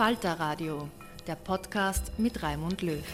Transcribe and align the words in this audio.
Falter 0.00 0.40
Radio, 0.40 0.88
der 1.26 1.34
Podcast 1.34 2.18
mit 2.18 2.42
Raimund 2.42 2.80
Löw. 2.80 3.04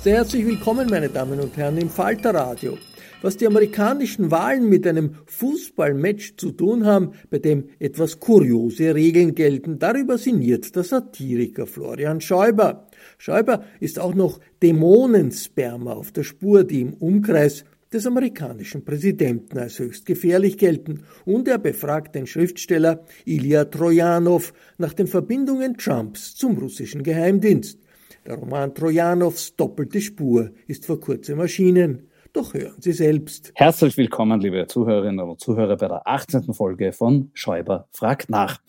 Sehr 0.00 0.18
herzlich 0.18 0.46
willkommen, 0.46 0.88
meine 0.88 1.08
Damen 1.08 1.40
und 1.40 1.56
Herren, 1.56 1.78
im 1.78 1.90
Falter 1.90 2.32
Radio. 2.32 2.78
Was 3.22 3.36
die 3.36 3.48
amerikanischen 3.48 4.30
Wahlen 4.30 4.68
mit 4.68 4.86
einem 4.86 5.16
Fußballmatch 5.26 6.36
zu 6.36 6.52
tun 6.52 6.86
haben, 6.86 7.14
bei 7.28 7.40
dem 7.40 7.70
etwas 7.80 8.20
kuriose 8.20 8.94
Regeln 8.94 9.34
gelten, 9.34 9.80
darüber 9.80 10.16
sinniert 10.16 10.76
der 10.76 10.84
Satiriker 10.84 11.66
Florian 11.66 12.20
Schäuber. 12.20 12.86
Schäuber 13.18 13.64
ist 13.80 13.98
auch 13.98 14.14
noch 14.14 14.38
Dämonensperma 14.62 15.92
auf 15.92 16.12
der 16.12 16.22
Spur, 16.22 16.62
die 16.62 16.82
im 16.82 16.94
Umkreis 16.94 17.64
des 17.92 18.06
amerikanischen 18.06 18.84
Präsidenten 18.84 19.58
als 19.58 19.78
höchst 19.78 20.06
gefährlich 20.06 20.56
gelten, 20.58 21.04
und 21.24 21.46
er 21.48 21.58
befragt 21.58 22.14
den 22.14 22.26
Schriftsteller 22.26 23.04
Ilya 23.24 23.66
Trojanow 23.66 24.52
nach 24.78 24.92
den 24.92 25.06
Verbindungen 25.06 25.76
Trumps 25.76 26.34
zum 26.34 26.56
russischen 26.58 27.02
Geheimdienst. 27.02 27.78
Der 28.26 28.36
Roman 28.36 28.74
Trojanows 28.74 29.56
Doppelte 29.56 30.00
Spur 30.00 30.52
ist 30.66 30.86
vor 30.86 31.00
kurzem 31.00 31.40
erschienen. 31.40 32.08
Doch 32.32 32.54
hören 32.54 32.80
Sie 32.80 32.92
selbst. 32.92 33.52
Herzlich 33.56 33.96
willkommen, 33.96 34.40
liebe 34.40 34.66
Zuhörerinnen 34.66 35.28
und 35.28 35.40
Zuhörer, 35.40 35.76
bei 35.76 35.88
der 35.88 36.06
18. 36.06 36.54
Folge 36.54 36.92
von 36.92 37.30
Schäuber 37.34 37.88
fragt 37.92 38.30
nach. 38.30 38.60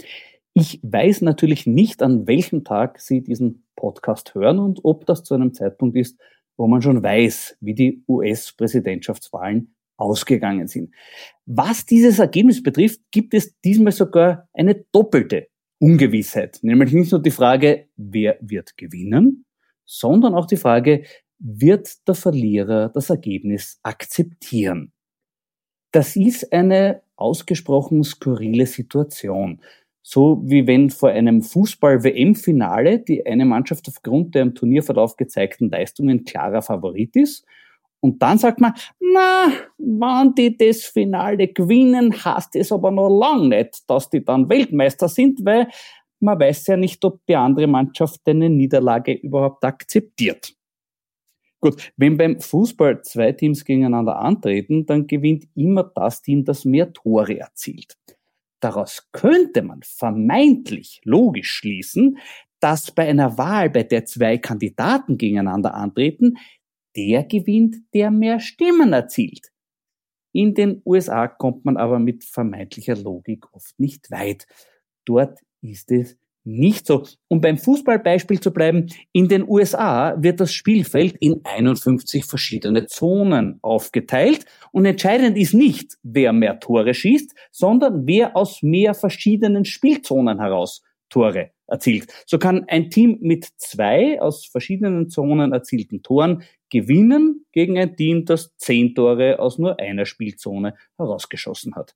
Ich 0.53 0.79
weiß 0.83 1.21
natürlich 1.21 1.65
nicht, 1.65 2.03
an 2.03 2.27
welchem 2.27 2.63
Tag 2.63 2.99
Sie 2.99 3.21
diesen 3.21 3.63
Podcast 3.75 4.35
hören 4.35 4.59
und 4.59 4.81
ob 4.83 5.05
das 5.05 5.23
zu 5.23 5.33
einem 5.33 5.53
Zeitpunkt 5.53 5.95
ist, 5.95 6.19
wo 6.57 6.67
man 6.67 6.81
schon 6.81 7.01
weiß, 7.01 7.57
wie 7.61 7.73
die 7.73 8.03
US-Präsidentschaftswahlen 8.07 9.75
ausgegangen 9.97 10.67
sind. 10.67 10.93
Was 11.45 11.85
dieses 11.85 12.19
Ergebnis 12.19 12.61
betrifft, 12.61 13.01
gibt 13.11 13.33
es 13.33 13.59
diesmal 13.61 13.91
sogar 13.91 14.47
eine 14.53 14.75
doppelte 14.91 15.47
Ungewissheit. 15.79 16.59
Nämlich 16.61 16.93
nicht 16.93 17.11
nur 17.11 17.21
die 17.21 17.31
Frage, 17.31 17.89
wer 17.95 18.37
wird 18.41 18.77
gewinnen, 18.77 19.45
sondern 19.85 20.33
auch 20.33 20.45
die 20.45 20.57
Frage, 20.57 21.03
wird 21.39 22.07
der 22.07 22.15
Verlierer 22.15 22.89
das 22.89 23.09
Ergebnis 23.09 23.79
akzeptieren? 23.83 24.93
Das 25.91 26.15
ist 26.15 26.51
eine 26.51 27.03
ausgesprochen 27.15 28.03
skurrile 28.03 28.65
Situation. 28.65 29.61
So 30.05 30.41
wie 30.43 30.67
wenn 30.67 30.89
vor 30.89 31.09
einem 31.09 31.41
Fußball-WM-Finale 31.41 32.99
die 32.99 33.25
eine 33.25 33.45
Mannschaft 33.45 33.87
aufgrund 33.87 34.35
der 34.35 34.41
im 34.41 34.53
Turnierverlauf 34.53 35.15
gezeigten 35.15 35.69
Leistungen 35.69 36.25
klarer 36.25 36.61
Favorit 36.61 37.15
ist. 37.15 37.45
Und 38.01 38.21
dann 38.21 38.37
sagt 38.37 38.59
man, 38.59 38.73
na, 38.99 39.49
wann 39.77 40.35
die 40.35 40.57
das 40.57 40.83
Finale 40.83 41.47
gewinnen, 41.47 42.13
heißt 42.13 42.57
es 42.57 42.73
aber 42.73 42.91
noch 42.91 43.07
lang 43.07 43.47
nicht, 43.47 43.89
dass 43.89 44.09
die 44.09 44.23
dann 44.23 44.49
Weltmeister 44.49 45.07
sind, 45.07 45.45
weil 45.45 45.69
man 46.19 46.37
weiß 46.37 46.67
ja 46.67 46.75
nicht, 46.77 47.03
ob 47.05 47.25
die 47.25 47.37
andere 47.37 47.67
Mannschaft 47.67 48.19
eine 48.25 48.49
Niederlage 48.49 49.13
überhaupt 49.13 49.63
akzeptiert. 49.63 50.53
Gut, 51.61 51.93
wenn 51.95 52.17
beim 52.17 52.41
Fußball 52.41 53.03
zwei 53.03 53.31
Teams 53.31 53.63
gegeneinander 53.63 54.19
antreten, 54.19 54.85
dann 54.85 55.07
gewinnt 55.07 55.47
immer 55.55 55.89
das 55.95 56.21
Team, 56.21 56.43
das 56.43 56.65
mehr 56.65 56.91
Tore 56.91 57.39
erzielt. 57.39 57.95
Daraus 58.63 59.09
könnte 59.11 59.61
man 59.61 59.81
vermeintlich 59.83 61.01
logisch 61.03 61.49
schließen, 61.49 62.17
dass 62.61 62.91
bei 62.91 63.09
einer 63.09 63.37
Wahl, 63.37 63.69
bei 63.69 63.83
der 63.83 64.05
zwei 64.05 64.37
Kandidaten 64.37 65.17
gegeneinander 65.17 65.73
antreten, 65.73 66.37
der 66.95 67.25
gewinnt, 67.25 67.75
der 67.93 68.09
mehr 68.09 68.39
Stimmen 68.39 68.93
erzielt. 68.93 69.51
In 70.31 70.53
den 70.53 70.81
USA 70.85 71.27
kommt 71.27 71.65
man 71.65 71.75
aber 71.75 71.99
mit 71.99 72.23
vermeintlicher 72.23 72.95
Logik 72.95 73.53
oft 73.53 73.77
nicht 73.81 74.09
weit. 74.11 74.47
Dort 75.03 75.39
ist 75.59 75.91
es 75.91 76.17
nicht 76.43 76.85
so. 76.85 77.03
Um 77.27 77.41
beim 77.41 77.57
Fußballbeispiel 77.57 78.39
zu 78.39 78.51
bleiben, 78.51 78.87
in 79.11 79.27
den 79.27 79.47
USA 79.47 80.15
wird 80.21 80.39
das 80.39 80.53
Spielfeld 80.53 81.15
in 81.19 81.41
51 81.43 82.25
verschiedene 82.25 82.85
Zonen 82.87 83.59
aufgeteilt 83.61 84.45
und 84.71 84.85
entscheidend 84.85 85.37
ist 85.37 85.53
nicht, 85.53 85.97
wer 86.03 86.33
mehr 86.33 86.59
Tore 86.59 86.93
schießt, 86.93 87.33
sondern 87.51 88.05
wer 88.05 88.35
aus 88.35 88.61
mehr 88.61 88.93
verschiedenen 88.93 89.65
Spielzonen 89.65 90.39
heraus 90.39 90.83
Tore 91.09 91.51
erzielt. 91.67 92.11
So 92.25 92.37
kann 92.39 92.65
ein 92.67 92.89
Team 92.89 93.17
mit 93.21 93.47
zwei 93.57 94.19
aus 94.19 94.45
verschiedenen 94.47 95.09
Zonen 95.09 95.53
erzielten 95.53 96.01
Toren 96.01 96.43
gewinnen 96.69 97.45
gegen 97.51 97.77
ein 97.77 97.95
Team, 97.95 98.25
das 98.25 98.55
zehn 98.57 98.95
Tore 98.95 99.39
aus 99.39 99.59
nur 99.59 99.79
einer 99.79 100.05
Spielzone 100.05 100.73
herausgeschossen 100.97 101.75
hat. 101.75 101.95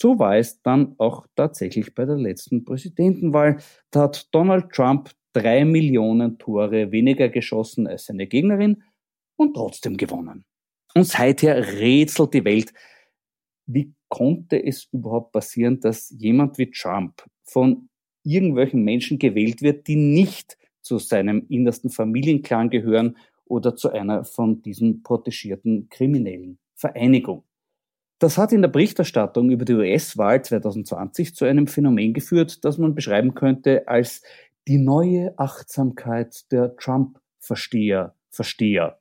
So 0.00 0.16
war 0.20 0.36
es 0.36 0.62
dann 0.62 0.94
auch 0.98 1.26
tatsächlich 1.34 1.92
bei 1.92 2.04
der 2.04 2.14
letzten 2.14 2.64
Präsidentenwahl. 2.64 3.56
Da 3.90 4.02
hat 4.02 4.32
Donald 4.32 4.70
Trump 4.70 5.10
drei 5.32 5.64
Millionen 5.64 6.38
Tore 6.38 6.92
weniger 6.92 7.28
geschossen 7.28 7.88
als 7.88 8.04
seine 8.04 8.28
Gegnerin 8.28 8.84
und 9.34 9.54
trotzdem 9.54 9.96
gewonnen. 9.96 10.44
Und 10.94 11.02
seither 11.02 11.80
rätselt 11.80 12.32
die 12.32 12.44
Welt, 12.44 12.72
wie 13.66 13.92
konnte 14.08 14.64
es 14.64 14.88
überhaupt 14.92 15.32
passieren, 15.32 15.80
dass 15.80 16.14
jemand 16.16 16.58
wie 16.58 16.70
Trump 16.70 17.24
von 17.42 17.88
irgendwelchen 18.22 18.84
Menschen 18.84 19.18
gewählt 19.18 19.62
wird, 19.62 19.88
die 19.88 19.96
nicht 19.96 20.56
zu 20.80 20.98
seinem 20.98 21.44
innersten 21.48 21.90
Familienclan 21.90 22.70
gehören 22.70 23.16
oder 23.46 23.74
zu 23.74 23.90
einer 23.90 24.24
von 24.24 24.62
diesen 24.62 25.02
protegierten 25.02 25.88
kriminellen 25.88 26.60
Vereinigung. 26.76 27.47
Das 28.18 28.36
hat 28.36 28.52
in 28.52 28.62
der 28.62 28.68
Berichterstattung 28.68 29.50
über 29.50 29.64
die 29.64 29.74
US-Wahl 29.74 30.44
2020 30.44 31.36
zu 31.36 31.44
einem 31.44 31.68
Phänomen 31.68 32.14
geführt, 32.14 32.64
das 32.64 32.78
man 32.78 32.94
beschreiben 32.94 33.34
könnte 33.34 33.86
als 33.86 34.22
die 34.66 34.78
neue 34.78 35.38
Achtsamkeit 35.38 36.50
der 36.50 36.76
Trump-Versteher, 36.76 38.14
Versteher. 38.30 38.98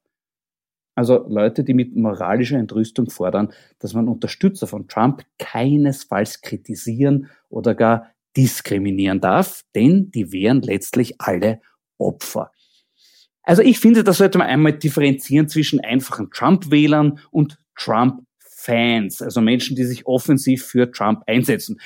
Also 0.96 1.28
Leute, 1.28 1.64
die 1.64 1.74
mit 1.74 1.96
moralischer 1.96 2.58
Entrüstung 2.58 3.10
fordern, 3.10 3.54
dass 3.80 3.94
man 3.94 4.08
Unterstützer 4.08 4.66
von 4.66 4.88
Trump 4.88 5.24
keinesfalls 5.38 6.42
kritisieren 6.42 7.30
oder 7.50 7.76
gar 7.76 8.12
diskriminieren 8.36 9.20
darf, 9.20 9.64
denn 9.76 10.10
die 10.12 10.32
wären 10.32 10.62
letztlich 10.62 11.20
alle 11.20 11.62
Opfer. 11.98 12.52
Also 13.44 13.62
ich 13.62 13.80
finde, 13.80 14.04
da 14.04 14.14
sollte 14.14 14.38
man 14.38 14.48
einmal 14.48 14.74
differenzieren 14.74 15.48
zwischen 15.48 15.80
einfachen 15.82 16.32
Trump-Wählern 16.32 17.20
und 17.32 17.58
Trump-Fans, 18.68 19.22
also 19.22 19.42
Menschen, 19.42 19.76
die 19.76 19.84
sich 19.84 20.06
offensiv 20.06 20.66
für 20.66 20.92
Trump 20.92 21.24
einsetzen. 21.28 21.80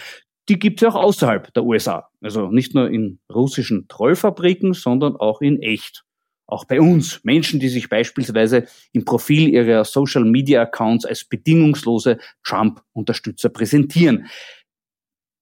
Die 0.50 0.60
gibt 0.60 0.82
es 0.82 0.82
ja 0.82 0.90
auch 0.90 1.04
außerhalb 1.04 1.54
der 1.54 1.64
USA. 1.64 2.10
Also 2.22 2.48
nicht 2.48 2.74
nur 2.74 2.90
in 2.90 3.20
russischen 3.32 3.88
Trollfabriken, 3.88 4.74
sondern 4.74 5.16
auch 5.16 5.42
in 5.42 5.62
echt. 5.62 6.04
Auch 6.48 6.66
bei 6.66 6.82
uns. 6.82 7.22
Menschen, 7.24 7.60
die 7.60 7.70
sich 7.70 7.88
beispielsweise 7.88 8.66
im 8.92 9.06
Profil 9.06 9.50
ihrer 9.50 9.86
Social 9.86 10.26
Media 10.26 10.64
Accounts 10.64 11.06
als 11.06 11.24
bedingungslose 11.24 12.18
Trump-Unterstützer 12.44 13.50
präsentieren. 13.50 14.28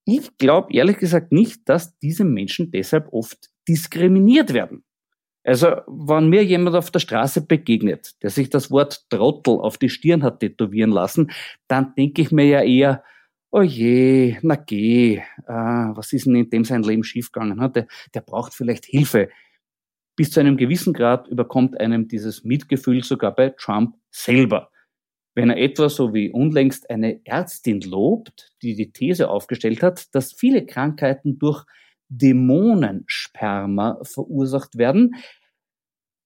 Ich 0.06 0.38
glaube 0.38 0.74
ehrlich 0.74 0.98
gesagt 0.98 1.32
nicht, 1.32 1.68
dass 1.68 1.98
diese 2.00 2.26
Menschen 2.26 2.72
deshalb 2.72 3.12
oft 3.12 3.50
diskriminiert 3.68 4.54
werden. 4.54 4.84
Also, 5.44 5.68
wenn 5.88 6.30
mir 6.30 6.44
jemand 6.44 6.76
auf 6.76 6.92
der 6.92 7.00
Straße 7.00 7.46
begegnet, 7.46 8.22
der 8.22 8.30
sich 8.30 8.50
das 8.50 8.72
Wort 8.72 9.10
Trottel 9.10 9.54
auf 9.54 9.78
die 9.78 9.90
Stirn 9.90 10.24
hat 10.24 10.42
tätowieren 10.42 10.92
lassen, 10.92 11.32
dann 11.68 11.94
denke 11.96 12.22
ich 12.22 12.32
mir 12.32 12.46
ja 12.46 12.62
eher, 12.62 13.04
oh 13.52 13.62
je, 13.62 14.38
na 14.42 14.56
geh, 14.56 15.16
äh, 15.16 15.24
was 15.48 16.14
ist 16.14 16.26
denn 16.26 16.36
in 16.36 16.50
dem 16.50 16.66
sein 16.66 16.84
Leben 16.84 17.04
schiefgegangen? 17.04 17.58
Der, 17.74 17.88
der 18.14 18.22
braucht 18.22 18.54
vielleicht 18.54 18.86
Hilfe. 18.86 19.30
Bis 20.16 20.32
zu 20.32 20.42
einem 20.42 20.58
gewissen 20.58 20.94
Grad 20.94 21.28
überkommt 21.28 21.80
einem 21.80 22.08
dieses 22.08 22.44
Mitgefühl 22.44 23.04
sogar 23.04 23.34
bei 23.34 23.50
Trump 23.50 23.96
selber. 24.12 24.70
Wenn 25.34 25.50
er 25.50 25.58
etwa 25.58 25.88
so 25.88 26.14
wie 26.14 26.32
unlängst 26.32 26.90
eine 26.90 27.22
Ärztin 27.26 27.80
lobt, 27.82 28.52
die 28.62 28.76
die 28.76 28.92
These 28.92 29.30
aufgestellt 29.30 29.82
hat, 29.82 30.14
dass 30.14 30.34
viele 30.34 30.66
Krankheiten 30.66 31.40
durch 31.40 31.66
Dämonensperma 32.10 34.00
verursacht 34.04 34.78
werden, 34.78 35.16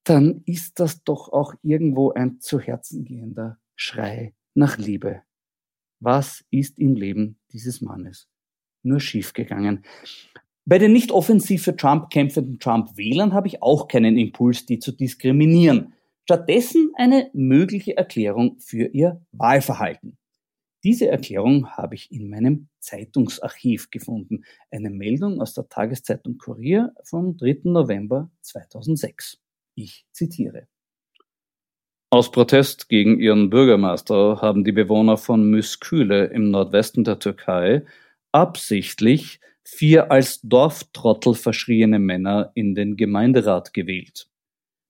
dann 0.03 0.41
ist 0.45 0.80
das 0.80 1.03
doch 1.03 1.31
auch 1.31 1.53
irgendwo 1.62 2.12
ein 2.12 2.39
zu 2.39 2.59
Herzen 2.59 3.06
gehender 3.06 3.59
Schrei 3.75 4.33
nach 4.53 4.77
Liebe. 4.77 5.21
Was 6.00 6.44
ist 6.50 6.80
im 6.80 6.95
Leben 6.95 7.39
dieses 7.51 7.81
Mannes 7.81 8.27
nur 8.81 9.00
schiefgegangen? 9.00 9.83
Bei 10.65 10.77
den 10.77 10.94
nicht 10.94 11.12
offensiv 11.12 11.63
für 11.63 11.75
Trump 11.75 12.09
kämpfenden 12.09 12.59
Trump-Wählern 12.59 13.33
habe 13.33 13.47
ich 13.47 13.62
auch 13.62 13.88
keinen 13.88 14.18
Impuls, 14.18 14.65
die 14.65 14.79
zu 14.79 14.91
diskriminieren. 14.94 15.94
Stattdessen 16.24 16.91
eine 16.95 17.29
mögliche 17.33 17.97
Erklärung 17.97 18.57
für 18.59 18.86
ihr 18.86 19.21
Wahlverhalten. 19.33 20.12
Diese 20.83 21.07
Erklärung 21.07 21.69
habe 21.69 21.95
ich 21.95 22.12
in 22.12 22.30
meinem 22.30 22.68
Zeitungsarchiv 22.80 23.89
gefunden. 23.89 24.44
Eine 24.69 24.89
Meldung 24.89 25.39
aus 25.39 25.53
der 25.53 25.69
Tageszeitung 25.69 26.38
Kurier 26.38 26.94
vom 27.03 27.38
3. 27.38 27.62
November 27.63 28.30
2006. 28.41 29.39
Ich 29.75 30.06
zitiere. 30.12 30.68
Aus 32.09 32.31
Protest 32.31 32.89
gegen 32.89 33.19
ihren 33.19 33.50
Bürgermeister 33.50 34.41
haben 34.41 34.65
die 34.65 34.74
Bewohner 34.74 35.18
von 35.18 35.50
Müsküle 35.50 36.25
im 36.25 36.51
Nordwesten 36.51 37.06
der 37.06 37.18
Türkei 37.18 37.86
absichtlich 38.33 39.39
vier 39.63 40.12
als 40.12 40.41
Dorftrottel 40.41 41.33
verschriene 41.33 41.97
Männer 41.97 42.51
in 42.56 42.75
den 42.75 42.97
Gemeinderat 42.97 43.74
gewählt. 43.74 44.27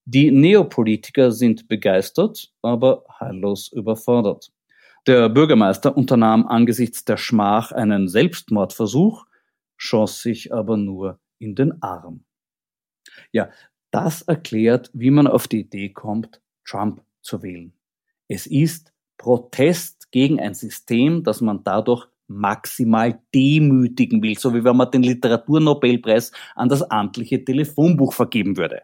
Die 0.06 0.32
Neopolitiker 0.32 1.32
sind 1.32 1.68
begeistert, 1.68 2.52
aber 2.62 3.06
heillos 3.20 3.72
überfordert. 3.72 4.53
Der 5.06 5.28
Bürgermeister 5.28 5.98
unternahm 5.98 6.48
angesichts 6.48 7.04
der 7.04 7.18
Schmach 7.18 7.72
einen 7.72 8.08
Selbstmordversuch, 8.08 9.26
schoss 9.76 10.22
sich 10.22 10.54
aber 10.54 10.78
nur 10.78 11.20
in 11.40 11.56
den 11.56 11.82
Arm. 11.82 12.24
Ja, 13.32 13.50
das 13.92 14.22
erklärt, 14.22 14.90
wie 14.94 15.12
man 15.12 15.28
auf 15.28 15.48
die 15.48 15.62
Idee 15.62 15.90
kommt, 15.90 16.42
Trump 16.66 17.04
zu 17.22 17.44
wählen. 17.44 17.74
Es 18.30 18.48
ist 18.48 18.94
Protest 19.18 20.12
gegen 20.12 20.40
ein 20.40 20.54
System, 20.54 21.24
das 21.24 21.42
man 21.42 21.64
dadurch 21.64 22.08
maximal 22.28 23.20
demütigen 23.36 24.24
will, 24.24 24.38
so 24.38 24.54
wie 24.54 24.64
wenn 24.64 24.78
man 24.78 24.90
den 24.90 25.04
Literaturnobelpreis 25.04 26.32
an 26.56 26.70
das 26.70 26.82
amtliche 26.82 27.44
Telefonbuch 27.44 28.14
vergeben 28.14 28.58
würde. 28.58 28.84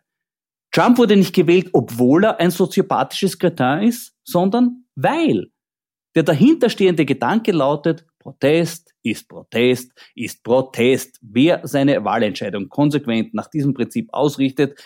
Trump 0.71 0.98
wurde 0.98 1.16
nicht 1.16 1.33
gewählt, 1.33 1.69
obwohl 1.74 2.25
er 2.25 2.39
ein 2.39 2.51
soziopathisches 2.51 3.39
Kretin 3.39 3.83
ist, 3.83 4.16
sondern 4.24 4.86
weil. 4.95 5.51
Der 6.19 6.25
dahinterstehende 6.25 7.06
Gedanke 7.06 7.54
lautet, 7.54 8.06
Protest 8.19 8.94
ist 9.04 9.30
Protest 9.30 9.94
ist 10.16 10.44
Protest. 10.44 11.18
Wer 11.21 11.62
seine 11.63 12.04
Wahlentscheidung 12.04 12.68
konsequent 12.68 13.33
nach 13.33 13.48
diesem 13.48 13.74
Prinzip 13.74 14.10
ausrichtet, 14.12 14.83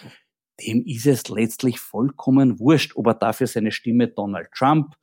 dem 0.61 0.85
ist 0.85 1.07
es 1.07 1.27
letztlich 1.29 1.79
vollkommen 1.79 2.59
wurscht, 2.59 2.95
ob 2.95 3.07
er 3.07 3.15
dafür 3.15 3.47
seine 3.47 3.71
Stimme 3.71 4.09
Donald 4.09 4.51
Trump, 4.55 4.93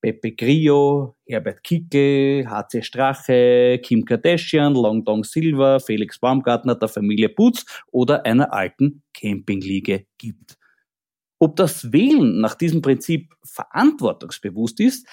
Pepe 0.00 0.32
Grillo, 0.32 1.16
Herbert 1.26 1.62
Kickel, 1.62 2.48
HC 2.48 2.80
Strache, 2.82 3.78
Kim 3.84 4.06
Kardashian, 4.06 4.72
Long 4.72 5.04
Dong 5.04 5.22
Silva, 5.22 5.80
Felix 5.80 6.18
Baumgartner, 6.18 6.76
der 6.76 6.88
Familie 6.88 7.28
Putz 7.28 7.66
oder 7.92 8.24
einer 8.24 8.54
alten 8.54 9.02
Campingliege 9.12 10.06
gibt. 10.16 10.56
Ob 11.38 11.56
das 11.56 11.92
Wählen 11.92 12.40
nach 12.40 12.54
diesem 12.54 12.80
Prinzip 12.80 13.34
verantwortungsbewusst 13.44 14.80
ist, 14.80 15.06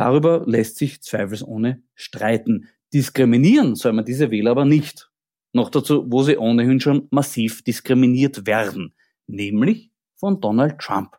Darüber 0.00 0.44
lässt 0.46 0.78
sich 0.78 1.02
zweifelsohne 1.02 1.82
streiten. 1.94 2.68
Diskriminieren 2.94 3.74
soll 3.74 3.92
man 3.92 4.06
diese 4.06 4.30
Wähler 4.30 4.52
aber 4.52 4.64
nicht. 4.64 5.10
Noch 5.52 5.68
dazu, 5.68 6.06
wo 6.10 6.22
sie 6.22 6.38
ohnehin 6.38 6.80
schon 6.80 7.06
massiv 7.10 7.62
diskriminiert 7.62 8.46
werden, 8.46 8.94
nämlich 9.26 9.90
von 10.14 10.40
Donald 10.40 10.78
Trump. 10.78 11.18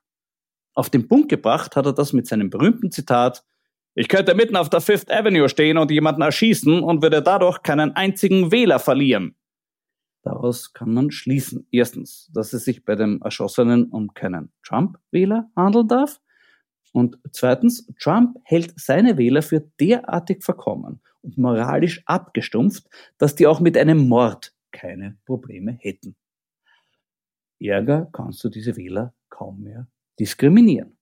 Auf 0.74 0.90
den 0.90 1.08
Punkt 1.08 1.30
gebracht 1.30 1.76
hat 1.76 1.86
er 1.86 1.94
das 1.94 2.12
mit 2.12 2.26
seinem 2.26 2.50
berühmten 2.50 2.90
Zitat 2.90 3.46
Ich 3.94 4.08
könnte 4.08 4.34
mitten 4.34 4.56
auf 4.56 4.72
der 4.72 4.82
Fifth 4.82 5.12
Avenue 5.12 5.48
stehen 5.48 5.78
und 5.78 5.92
jemanden 5.92 6.24
erschießen 6.24 6.82
und 6.82 7.04
würde 7.04 7.22
dadurch 7.22 7.62
keinen 7.62 7.96
einzigen 7.96 8.52
Wähler 8.52 8.80
verlieren. 8.80 9.36
Daraus 10.24 10.74
kann 10.74 10.92
man 10.92 11.12
schließen, 11.12 11.68
erstens, 11.70 12.32
dass 12.34 12.52
es 12.52 12.66
sich 12.66 12.84
bei 12.84 12.96
dem 12.96 13.22
Erschossenen 13.22 13.92
um 13.92 14.16
keinen 14.16 14.52
Trump-Wähler 14.64 15.52
handeln 15.56 15.88
darf 15.88 16.20
und 16.92 17.18
zweitens, 17.32 17.88
Trump 18.00 18.38
hält 18.44 18.74
seine 18.78 19.18
Wähler 19.18 19.42
für 19.42 19.62
derartig 19.80 20.44
verkommen 20.44 21.02
und 21.22 21.38
moralisch 21.38 22.02
abgestumpft, 22.06 22.88
dass 23.18 23.36
die 23.36 23.48
auch 23.48 23.60
mit 23.60 23.78
einem 23.78 24.08
Mord 24.08 24.54
keine 24.72 25.18
Probleme 25.26 25.72
hätten. 25.72 26.16
Ärger 27.60 28.10
kannst 28.12 28.44
du 28.44 28.50
diese 28.50 28.76
Wähler 28.76 29.14
kaum 29.30 29.62
mehr 29.62 29.88
diskriminieren. 30.20 30.98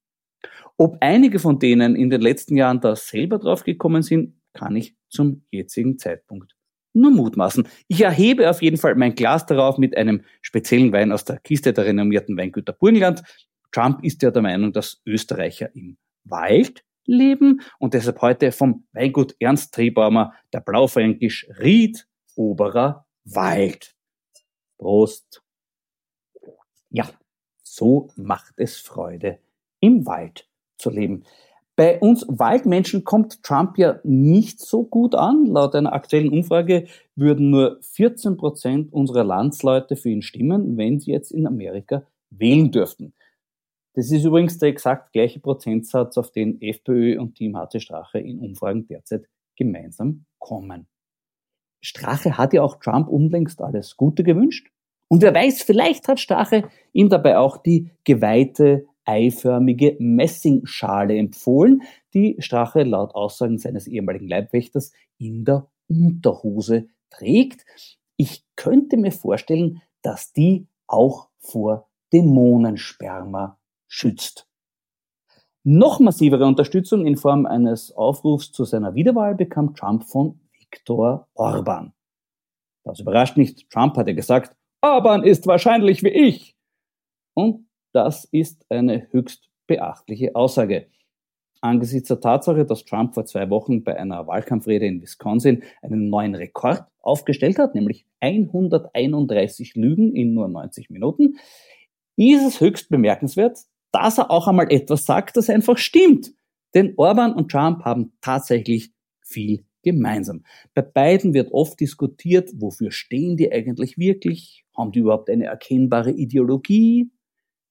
Ob 0.78 0.98
einige 1.02 1.40
von 1.40 1.60
denen 1.60 1.96
in 1.96 2.10
den 2.10 2.22
letzten 2.22 2.56
Jahren 2.56 2.80
da 2.80 2.96
selber 2.96 3.40
drauf 3.40 3.64
gekommen 3.64 4.02
sind, 4.02 4.36
kann 4.54 4.76
ich 4.76 4.96
zum 5.10 5.44
jetzigen 5.52 5.98
Zeitpunkt 5.98 6.56
nur 6.94 7.12
mutmaßen. 7.12 7.68
Ich 7.88 8.02
erhebe 8.02 8.50
auf 8.50 8.62
jeden 8.62 8.78
Fall 8.78 8.96
mein 8.96 9.16
Glas 9.16 9.46
darauf 9.46 9.78
mit 9.78 9.96
einem 9.96 10.24
speziellen 10.42 10.92
Wein 10.92 11.12
aus 11.12 11.24
der 11.24 11.40
Kiste 11.40 11.74
der 11.74 11.86
renommierten 11.86 12.38
Weingüter 12.38 12.74
Burgenland. 12.74 13.24
Trump 13.72 14.04
ist 14.04 14.22
ja 14.22 14.32
der 14.32 14.42
Meinung, 14.42 14.74
dass 14.74 15.02
Österreicher 15.06 15.74
im 15.76 15.98
Wald 16.24 16.84
leben 17.06 17.62
und 17.80 17.94
deshalb 17.94 18.22
heute 18.22 18.52
vom 18.52 18.86
Weingut 18.94 19.36
Ernst 19.40 19.74
Triebaumer 19.74 20.34
der 20.54 20.62
Blaufränkisch 20.62 21.48
Ried 21.60 22.08
Oberer 22.36 23.06
Wald. 23.26 23.96
Prost. 24.78 25.44
Ja, 26.90 27.10
so 27.62 28.10
macht 28.16 28.54
es 28.58 28.78
Freude, 28.78 29.40
im 29.80 30.06
Wald 30.06 30.48
zu 30.78 30.90
leben. 30.90 31.24
Bei 31.76 32.00
uns 32.00 32.26
Waldmenschen 32.28 33.04
kommt 33.06 33.42
Trump 33.44 33.78
ja 33.78 34.00
nicht 34.04 34.60
so 34.60 34.84
gut 34.84 35.16
an. 35.16 35.46
Laut 35.46 35.76
einer 35.76 35.94
aktuellen 35.94 36.30
Umfrage 36.30 36.88
würden 37.16 37.50
nur 37.50 37.80
14 37.82 38.36
Prozent 38.36 38.92
unserer 38.92 39.24
Landsleute 39.24 39.96
für 39.96 40.10
ihn 40.10 40.22
stimmen, 40.22 40.78
wenn 40.78 41.00
sie 41.00 41.12
jetzt 41.12 41.32
in 41.32 41.48
Amerika 41.48 42.04
wählen 42.32 42.72
dürften. 42.72 43.14
Das 43.94 44.12
ist 44.12 44.24
übrigens 44.24 44.58
der 44.58 44.70
exakt 44.70 45.14
gleiche 45.14 45.40
Prozentsatz, 45.40 46.18
auf 46.18 46.32
den 46.32 46.62
FPÖ 46.62 47.20
und 47.20 47.36
Team 47.36 47.58
HC 47.58 47.80
Strache 47.80 48.20
in 48.20 48.40
Umfragen 48.40 48.88
derzeit 48.88 49.28
gemeinsam 49.56 50.26
kommen. 50.38 50.88
Strache 51.82 52.38
hat 52.38 52.54
ja 52.54 52.62
auch 52.62 52.80
Trump 52.80 53.08
unlängst 53.08 53.62
alles 53.62 53.98
Gute 53.98 54.24
gewünscht 54.24 54.70
Und 55.08 55.22
wer 55.22 55.34
weiß, 55.34 55.64
vielleicht 55.64 56.08
hat 56.08 56.20
Strache 56.20 56.70
ihm 56.94 57.10
dabei 57.10 57.38
auch 57.38 57.58
die 57.58 57.92
geweihte 58.04 58.86
eiförmige 59.06 59.96
Messingschale 60.00 61.18
empfohlen, 61.18 61.82
die 62.14 62.36
Strache 62.40 62.84
laut 62.84 63.16
Aussagen 63.16 63.58
seines 63.58 63.88
ehemaligen 63.88 64.28
Leibwächters 64.28 64.92
in 65.18 65.46
der 65.46 65.68
Unterhose 65.88 66.90
trägt. 67.10 67.66
Ich 68.18 68.46
könnte 68.56 68.98
mir 68.98 69.12
vorstellen, 69.12 69.82
dass 70.04 70.32
die 70.32 70.68
auch 70.86 71.30
vor 71.40 71.90
Dämonensperma 72.14 73.59
schützt. 73.90 74.48
Noch 75.64 76.00
massivere 76.00 76.46
Unterstützung 76.46 77.06
in 77.06 77.18
Form 77.18 77.46
eines 77.46 77.92
Aufrufs 77.92 78.54
zu 78.54 78.64
seiner 78.64 78.96
Wiederwahl 78.96 79.36
bekam 79.36 79.76
Trump 79.76 80.06
von 80.06 80.40
Viktor 80.58 81.28
Orban. 81.34 81.92
Das 82.86 83.02
überrascht 83.02 83.36
nicht. 83.36 83.70
Trump 83.70 83.98
hatte 83.98 84.16
gesagt, 84.16 84.56
Orban 84.82 85.24
ist 85.24 85.46
wahrscheinlich 85.48 86.02
wie 86.04 86.10
ich. 86.10 86.56
Und 87.34 87.68
das 87.92 88.26
ist 88.26 88.66
eine 88.70 89.08
höchst 89.12 89.50
beachtliche 89.68 90.36
Aussage. 90.36 90.88
Angesichts 91.62 92.08
der 92.08 92.22
Tatsache, 92.22 92.66
dass 92.66 92.86
Trump 92.86 93.14
vor 93.14 93.26
zwei 93.26 93.50
Wochen 93.50 93.84
bei 93.84 93.98
einer 94.00 94.28
Wahlkampfrede 94.28 94.86
in 94.86 95.02
Wisconsin 95.02 95.64
einen 95.82 96.10
neuen 96.10 96.36
Rekord 96.36 96.86
aufgestellt 97.02 97.60
hat, 97.60 97.76
nämlich 97.76 98.06
131 98.22 99.76
Lügen 99.76 100.16
in 100.16 100.34
nur 100.34 100.48
90 100.48 100.90
Minuten, 100.90 101.38
ist 102.16 102.46
es 102.46 102.62
höchst 102.62 102.90
bemerkenswert, 102.90 103.60
dass 103.92 104.18
er 104.18 104.32
auch 104.32 104.48
einmal 104.48 104.72
etwas 104.72 105.06
sagt, 105.06 105.38
das 105.38 105.50
einfach 105.50 105.78
stimmt. 105.78 106.32
Denn 106.74 106.94
Orban 106.98 107.34
und 107.34 107.52
Trump 107.52 107.84
haben 107.84 108.14
tatsächlich 108.22 108.92
viel 109.22 109.66
gemeinsam. 109.84 110.44
Bei 110.74 110.82
beiden 110.82 111.34
wird 111.34 111.52
oft 111.52 111.80
diskutiert, 111.80 112.52
wofür 112.56 112.92
stehen 112.92 113.38
die 113.38 113.52
eigentlich 113.52 113.98
wirklich? 113.98 114.66
Haben 114.78 114.92
die 114.92 115.00
überhaupt 115.00 115.30
eine 115.30 115.46
erkennbare 115.46 116.12
Ideologie? 116.12 117.10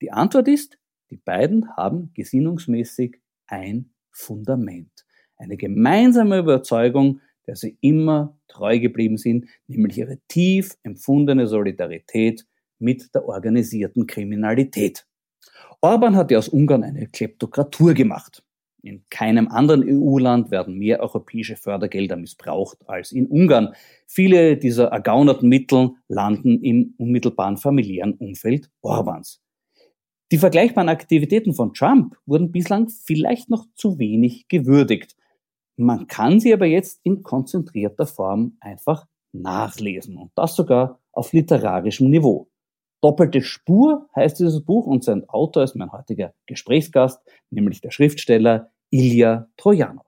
Die 0.01 0.11
Antwort 0.11 0.49
ist, 0.49 0.79
die 1.11 1.17
beiden 1.17 1.69
haben 1.77 2.13
gesinnungsmäßig 2.15 3.21
ein 3.47 3.91
Fundament. 4.11 5.07
Eine 5.37 5.57
gemeinsame 5.57 6.39
Überzeugung, 6.39 7.21
der 7.47 7.57
sie 7.57 7.79
immer 7.81 8.39
treu 8.49 8.79
geblieben 8.79 9.17
sind, 9.17 9.47
nämlich 9.67 9.99
ihre 9.99 10.19
tief 10.29 10.77
empfundene 10.83 11.47
Solidarität 11.47 12.47
mit 12.79 13.15
der 13.15 13.25
organisierten 13.25 14.07
Kriminalität. 14.07 15.08
Orban 15.81 16.17
hat 16.17 16.31
ja 16.31 16.39
aus 16.39 16.49
Ungarn 16.49 16.83
eine 16.83 17.07
Kleptokratur 17.07 17.95
gemacht. 17.95 18.43
In 18.83 19.05
keinem 19.11 19.49
anderen 19.49 19.83
EU-Land 19.85 20.51
werden 20.51 20.79
mehr 20.79 21.01
europäische 21.01 21.57
Fördergelder 21.57 22.17
missbraucht 22.17 22.79
als 22.89 23.13
in 23.13 23.27
Ungarn. 23.27 23.75
Viele 24.07 24.57
dieser 24.57 24.89
ergaunerten 24.89 25.49
Mittel 25.49 25.91
landen 26.07 26.63
im 26.63 26.95
unmittelbaren 26.97 27.57
familiären 27.57 28.15
Umfeld 28.15 28.71
Orbans. 28.81 29.43
Die 30.31 30.39
vergleichbaren 30.39 30.89
Aktivitäten 30.89 31.55
von 31.55 31.73
Trump 31.73 32.17
wurden 32.27 32.53
bislang 32.53 32.89
vielleicht 32.89 33.51
noch 33.51 33.67
zu 33.75 33.99
wenig 33.99 34.47
gewürdigt. 34.49 35.17
Man 35.77 36.07
kann 36.07 36.39
sie 36.39 36.53
aber 36.53 36.67
jetzt 36.67 37.01
in 37.03 37.23
konzentrierter 37.23 38.07
Form 38.07 38.57
einfach 38.61 39.07
nachlesen 39.33 40.17
und 40.17 40.31
das 40.35 40.55
sogar 40.55 41.01
auf 41.13 41.33
literarischem 41.33 42.11
Niveau. 42.11 42.49
Doppelte 43.01 43.43
Spur 43.43 44.09
heißt 44.17 44.41
dieses 44.41 44.65
Buch 44.65 44.87
und 44.87 45.05
sein 45.05 45.29
Autor 45.29 45.63
ist 45.63 45.77
mein 45.77 45.93
heutiger 45.93 46.35
Gesprächsgast, 46.47 47.21
nämlich 47.51 47.81
der 47.81 47.93
Schriftsteller 47.93 48.71
Ilya 48.91 49.47
Trojanov. 49.57 50.07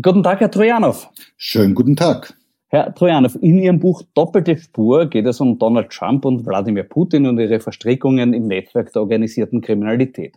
Guten 0.00 0.24
Tag, 0.24 0.40
Herr 0.40 0.50
Trojanov. 0.50 1.10
Schönen 1.36 1.74
guten 1.74 1.94
Tag. 1.94 2.36
Herr 2.66 2.92
Trojanov, 2.92 3.36
in 3.40 3.58
Ihrem 3.58 3.78
Buch 3.78 4.02
Doppelte 4.14 4.56
Spur 4.56 5.06
geht 5.06 5.26
es 5.26 5.40
um 5.40 5.60
Donald 5.60 5.90
Trump 5.90 6.24
und 6.24 6.44
Wladimir 6.44 6.82
Putin 6.82 7.26
und 7.26 7.38
ihre 7.38 7.60
Verstrickungen 7.60 8.34
im 8.34 8.48
Netzwerk 8.48 8.92
der 8.92 9.02
organisierten 9.02 9.60
Kriminalität. 9.60 10.36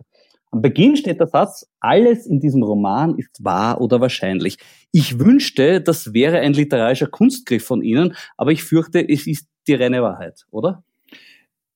Am 0.52 0.62
Beginn 0.62 0.96
steht 0.96 1.20
der 1.20 1.28
Satz, 1.28 1.68
alles 1.80 2.28
in 2.28 2.40
diesem 2.40 2.62
Roman 2.62 3.18
ist 3.18 3.44
wahr 3.44 3.82
oder 3.82 4.00
wahrscheinlich. 4.02 4.60
Ich 4.92 5.18
wünschte, 5.18 5.82
das 5.82 6.14
wäre 6.14 6.40
ein 6.40 6.54
literarischer 6.54 7.08
Kunstgriff 7.08 7.66
von 7.66 7.82
Ihnen, 7.82 8.16
aber 8.38 8.52
ich 8.52 8.64
fürchte, 8.64 9.00
es 9.00 9.26
ist 9.26 9.48
die 9.68 9.74
reine 9.74 10.04
Wahrheit, 10.04 10.46
oder? 10.52 10.84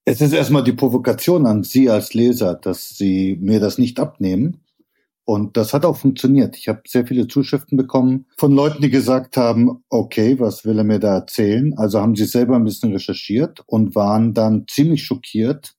Es 0.04 0.20
ist 0.20 0.34
erstmal 0.34 0.64
die 0.64 0.74
Provokation 0.74 1.46
an 1.46 1.64
Sie 1.64 1.90
als 1.90 2.16
Leser, 2.16 2.56
dass 2.56 2.90
Sie 2.90 3.38
mir 3.40 3.60
das 3.60 3.78
nicht 3.78 4.00
abnehmen. 4.00 4.62
Und 5.26 5.56
das 5.56 5.74
hat 5.74 5.86
auch 5.86 5.98
funktioniert. 5.98 6.58
Ich 6.58 6.68
habe 6.68 6.82
sehr 6.88 7.06
viele 7.06 7.28
Zuschriften 7.28 7.78
bekommen 7.78 8.26
von 8.38 8.52
Leuten, 8.52 8.82
die 8.82 8.90
gesagt 8.90 9.38
haben, 9.38 9.84
okay, 9.90 10.40
was 10.40 10.66
will 10.66 10.80
er 10.80 10.84
mir 10.84 11.00
da 11.00 11.16
erzählen? 11.16 11.78
Also 11.78 12.02
haben 12.02 12.16
sie 12.16 12.26
selber 12.26 12.56
ein 12.56 12.64
bisschen 12.64 12.92
recherchiert 12.92 13.62
und 13.68 13.94
waren 13.96 14.34
dann 14.34 14.66
ziemlich 14.68 15.04
schockiert, 15.04 15.76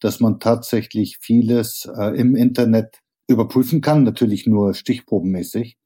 dass 0.00 0.20
man 0.20 0.38
tatsächlich 0.38 1.18
vieles 1.20 1.88
äh, 1.98 2.16
im 2.16 2.36
Internet 2.36 3.00
überprüfen 3.28 3.80
kann, 3.80 4.04
natürlich 4.04 4.46
nur 4.46 4.72
stichprobenmäßig. 4.74 5.76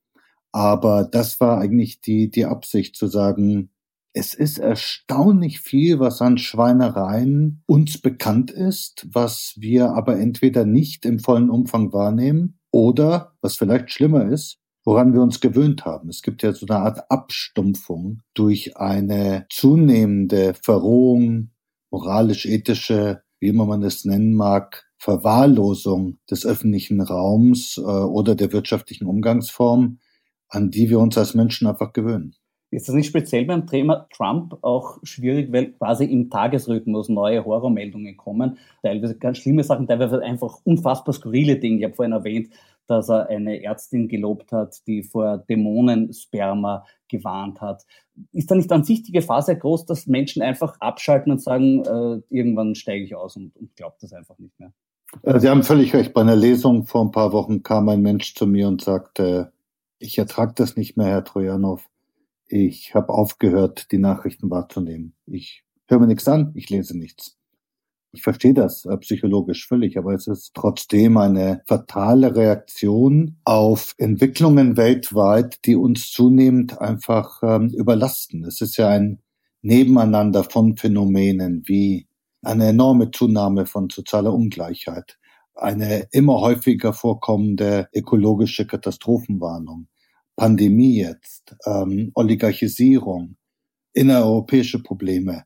Aber 0.52 1.08
das 1.10 1.40
war 1.40 1.58
eigentlich 1.58 2.00
die, 2.02 2.30
die 2.30 2.44
Absicht 2.44 2.96
zu 2.96 3.06
sagen, 3.06 3.70
es 4.12 4.34
ist 4.34 4.58
erstaunlich 4.58 5.60
viel, 5.60 6.00
was 6.00 6.20
an 6.20 6.38
Schweinereien 6.38 7.62
uns 7.66 7.98
bekannt 7.98 8.50
ist, 8.50 9.06
was 9.12 9.54
wir 9.56 9.90
aber 9.90 10.18
entweder 10.18 10.64
nicht 10.64 11.04
im 11.04 11.20
vollen 11.20 11.50
Umfang 11.50 11.92
wahrnehmen 11.92 12.58
oder, 12.70 13.36
was 13.40 13.56
vielleicht 13.56 13.90
schlimmer 13.90 14.26
ist, 14.30 14.58
woran 14.84 15.12
wir 15.12 15.22
uns 15.22 15.40
gewöhnt 15.40 15.84
haben. 15.84 16.08
Es 16.08 16.22
gibt 16.22 16.42
ja 16.42 16.52
so 16.52 16.66
eine 16.66 16.78
Art 16.78 17.10
Abstumpfung 17.10 18.22
durch 18.34 18.76
eine 18.76 19.46
zunehmende 19.50 20.54
Verrohung, 20.54 21.50
moralisch-ethische, 21.90 23.22
wie 23.38 23.48
immer 23.48 23.66
man 23.66 23.82
es 23.82 24.04
nennen 24.04 24.34
mag, 24.34 24.86
Verwahrlosung 24.98 26.18
des 26.30 26.44
öffentlichen 26.44 27.00
Raums 27.00 27.78
äh, 27.78 27.80
oder 27.80 28.34
der 28.34 28.52
wirtschaftlichen 28.52 29.06
Umgangsform, 29.06 29.98
an 30.48 30.70
die 30.70 30.90
wir 30.90 30.98
uns 30.98 31.16
als 31.16 31.34
Menschen 31.34 31.66
einfach 31.66 31.92
gewöhnen. 31.92 32.34
Ist 32.72 32.88
das 32.88 32.94
nicht 32.94 33.08
speziell 33.08 33.46
beim 33.46 33.66
Thema 33.66 34.06
Trump 34.14 34.58
auch 34.62 34.98
schwierig, 35.02 35.52
weil 35.52 35.72
quasi 35.72 36.04
im 36.04 36.30
Tagesrhythmus 36.30 37.08
neue 37.08 37.44
Horrormeldungen 37.44 38.16
kommen, 38.16 38.58
teilweise 38.82 39.18
ganz 39.18 39.38
schlimme 39.38 39.64
Sachen, 39.64 39.88
teilweise 39.88 40.22
einfach 40.22 40.60
unfassbar 40.62 41.12
skurrile 41.12 41.56
Dinge. 41.56 41.78
Ich 41.78 41.84
habe 41.84 41.94
vorhin 41.94 42.12
erwähnt, 42.12 42.50
dass 42.86 43.08
er 43.08 43.28
eine 43.28 43.62
Ärztin 43.62 44.06
gelobt 44.06 44.52
hat, 44.52 44.86
die 44.86 45.02
vor 45.02 45.38
Dämonensperma 45.38 46.84
gewarnt 47.08 47.60
hat. 47.60 47.84
Ist 48.32 48.50
da 48.50 48.54
nicht 48.54 48.70
an 48.70 48.84
sich 48.84 49.02
die 49.02 49.12
Gefahr 49.12 49.42
sehr 49.42 49.56
groß, 49.56 49.86
dass 49.86 50.06
Menschen 50.06 50.40
einfach 50.40 50.76
abschalten 50.80 51.32
und 51.32 51.42
sagen, 51.42 51.84
äh, 51.84 52.20
irgendwann 52.30 52.76
steige 52.76 53.04
ich 53.04 53.16
aus 53.16 53.36
und, 53.36 53.56
und 53.56 53.74
glaubt 53.74 54.02
das 54.02 54.12
einfach 54.12 54.38
nicht 54.38 54.58
mehr? 54.60 54.72
Äh, 55.22 55.40
Sie 55.40 55.48
haben 55.48 55.64
völlig 55.64 55.92
recht. 55.92 56.12
Bei 56.12 56.20
einer 56.20 56.36
Lesung 56.36 56.84
vor 56.84 57.04
ein 57.04 57.10
paar 57.10 57.32
Wochen 57.32 57.64
kam 57.64 57.88
ein 57.88 58.02
Mensch 58.02 58.34
zu 58.34 58.46
mir 58.46 58.68
und 58.68 58.80
sagte, 58.80 59.52
ich 59.98 60.18
ertrage 60.18 60.54
das 60.54 60.76
nicht 60.76 60.96
mehr, 60.96 61.08
Herr 61.08 61.24
Trojanov 61.24 61.89
ich 62.50 62.94
habe 62.94 63.10
aufgehört, 63.10 63.92
die 63.92 63.98
Nachrichten 63.98 64.50
wahrzunehmen. 64.50 65.14
Ich 65.26 65.64
höre 65.86 66.00
mir 66.00 66.08
nichts 66.08 66.26
an, 66.26 66.52
ich 66.54 66.68
lese 66.68 66.98
nichts. 66.98 67.36
Ich 68.12 68.22
verstehe 68.22 68.54
das 68.54 68.84
äh, 68.86 68.96
psychologisch 68.98 69.68
völlig, 69.68 69.96
aber 69.96 70.14
es 70.14 70.26
ist 70.26 70.52
trotzdem 70.54 71.16
eine 71.16 71.62
fatale 71.68 72.34
Reaktion 72.34 73.36
auf 73.44 73.94
Entwicklungen 73.98 74.76
weltweit, 74.76 75.64
die 75.64 75.76
uns 75.76 76.10
zunehmend 76.10 76.80
einfach 76.80 77.40
ähm, 77.44 77.68
überlasten. 77.68 78.44
Es 78.44 78.60
ist 78.60 78.76
ja 78.76 78.88
ein 78.88 79.20
Nebeneinander 79.62 80.42
von 80.42 80.76
Phänomenen 80.76 81.62
wie 81.66 82.08
eine 82.42 82.68
enorme 82.68 83.12
Zunahme 83.12 83.66
von 83.66 83.90
sozialer 83.90 84.34
Ungleichheit, 84.34 85.18
eine 85.54 86.08
immer 86.10 86.40
häufiger 86.40 86.92
vorkommende 86.92 87.88
ökologische 87.94 88.66
Katastrophenwarnung, 88.66 89.86
Pandemie 90.36 90.98
jetzt, 90.98 91.54
ähm, 91.66 92.10
Oligarchisierung, 92.14 93.36
innereuropäische 93.92 94.82
Probleme. 94.82 95.44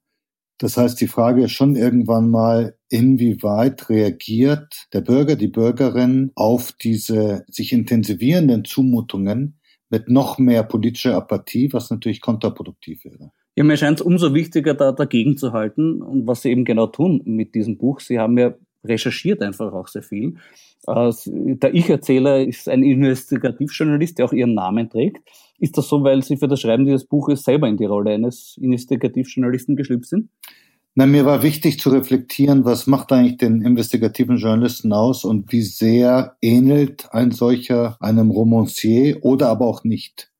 Das 0.59 0.77
heißt, 0.77 1.01
die 1.01 1.09
Frage 1.09 1.45
ist 1.45 1.53
schon 1.53 1.75
irgendwann 1.75 2.31
mal, 2.31 2.77
inwieweit 2.89 3.89
reagiert 3.89 4.87
der 4.93 5.01
Bürger, 5.01 5.35
die 5.35 5.49
Bürgerin 5.49 6.31
auf 6.37 6.73
diese 6.73 7.45
sich 7.49 7.73
intensivierenden 7.73 8.65
Zumutungen 8.65 9.59
mit 9.91 10.09
noch 10.09 10.39
mehr 10.39 10.63
politischer 10.63 11.17
Apathie, 11.17 11.73
was 11.73 11.91
natürlich 11.91 12.21
kontraproduktiv 12.21 13.05
wäre. 13.05 13.33
Ja, 13.57 13.65
mir 13.65 13.77
scheint 13.77 14.01
es 14.01 14.07
umso 14.07 14.35
wichtiger, 14.35 14.75
da 14.75 14.93
dagegen 14.93 15.37
zu 15.37 15.53
halten 15.53 16.03
und 16.03 16.27
was 16.27 16.43
Sie 16.43 16.51
eben 16.51 16.65
genau 16.65 16.87
tun 16.87 17.23
mit 17.25 17.55
diesem 17.55 17.77
Buch. 17.79 18.01
Sie 18.01 18.19
haben 18.19 18.37
ja 18.39 18.55
recherchiert 18.85 19.43
einfach 19.43 19.73
auch 19.73 19.89
sehr 19.89 20.03
viel. 20.03 20.37
Der 20.87 21.75
Ich-Erzähler 21.75 22.47
ist 22.47 22.69
ein 22.69 22.83
Investigativjournalist, 22.83 24.19
der 24.19 24.27
auch 24.27 24.33
ihren 24.33 24.55
Namen 24.55 24.91
trägt. 24.91 25.23
Ist 25.59 25.79
das 25.79 25.89
so, 25.89 26.05
weil 26.05 26.23
Sie 26.23 26.37
für 26.37 26.49
das 26.49 26.61
Schreiben 26.61 26.85
dieses 26.85 27.07
Buches 27.07 27.43
selber 27.43 27.69
in 27.69 27.77
die 27.77 27.87
Rolle 27.87 28.13
eines 28.13 28.59
Investigativjournalisten 28.61 29.77
geschlüpft 29.77 30.11
sind? 30.11 30.29
Na, 30.97 31.07
mir 31.07 31.25
war 31.25 31.43
wichtig 31.43 31.81
zu 31.81 31.91
reflektieren, 31.91 32.65
was 32.65 32.87
macht 32.87 33.11
eigentlich 33.11 33.39
den 33.39 33.63
investigativen 33.63 34.37
Journalisten 34.37 34.93
aus 34.93 35.25
und 35.25 35.51
wie 35.51 35.63
sehr 35.63 36.37
ähnelt 36.41 37.09
ein 37.13 37.33
solcher 37.33 37.97
einem 38.01 38.31
Romancier 38.31 39.25
oder 39.25 39.49
aber 39.49 39.67
auch 39.67 39.83
nicht. 39.83 40.31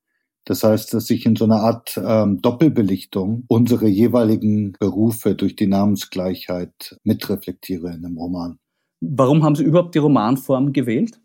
Das 0.45 0.63
heißt, 0.63 0.93
dass 0.93 1.07
sich 1.07 1.25
in 1.25 1.35
so 1.35 1.45
einer 1.45 1.61
Art 1.61 1.99
ähm, 2.03 2.41
Doppelbelichtung 2.41 3.43
unsere 3.47 3.87
jeweiligen 3.87 4.73
Berufe 4.79 5.35
durch 5.35 5.55
die 5.55 5.67
Namensgleichheit 5.67 6.99
mitreflektiere 7.03 7.87
in 7.87 8.05
einem 8.05 8.17
Roman. 8.17 8.59
Warum 9.01 9.43
haben 9.43 9.55
Sie 9.55 9.63
überhaupt 9.63 9.95
die 9.95 9.99
Romanform 9.99 10.71
gewählt? 10.71 11.19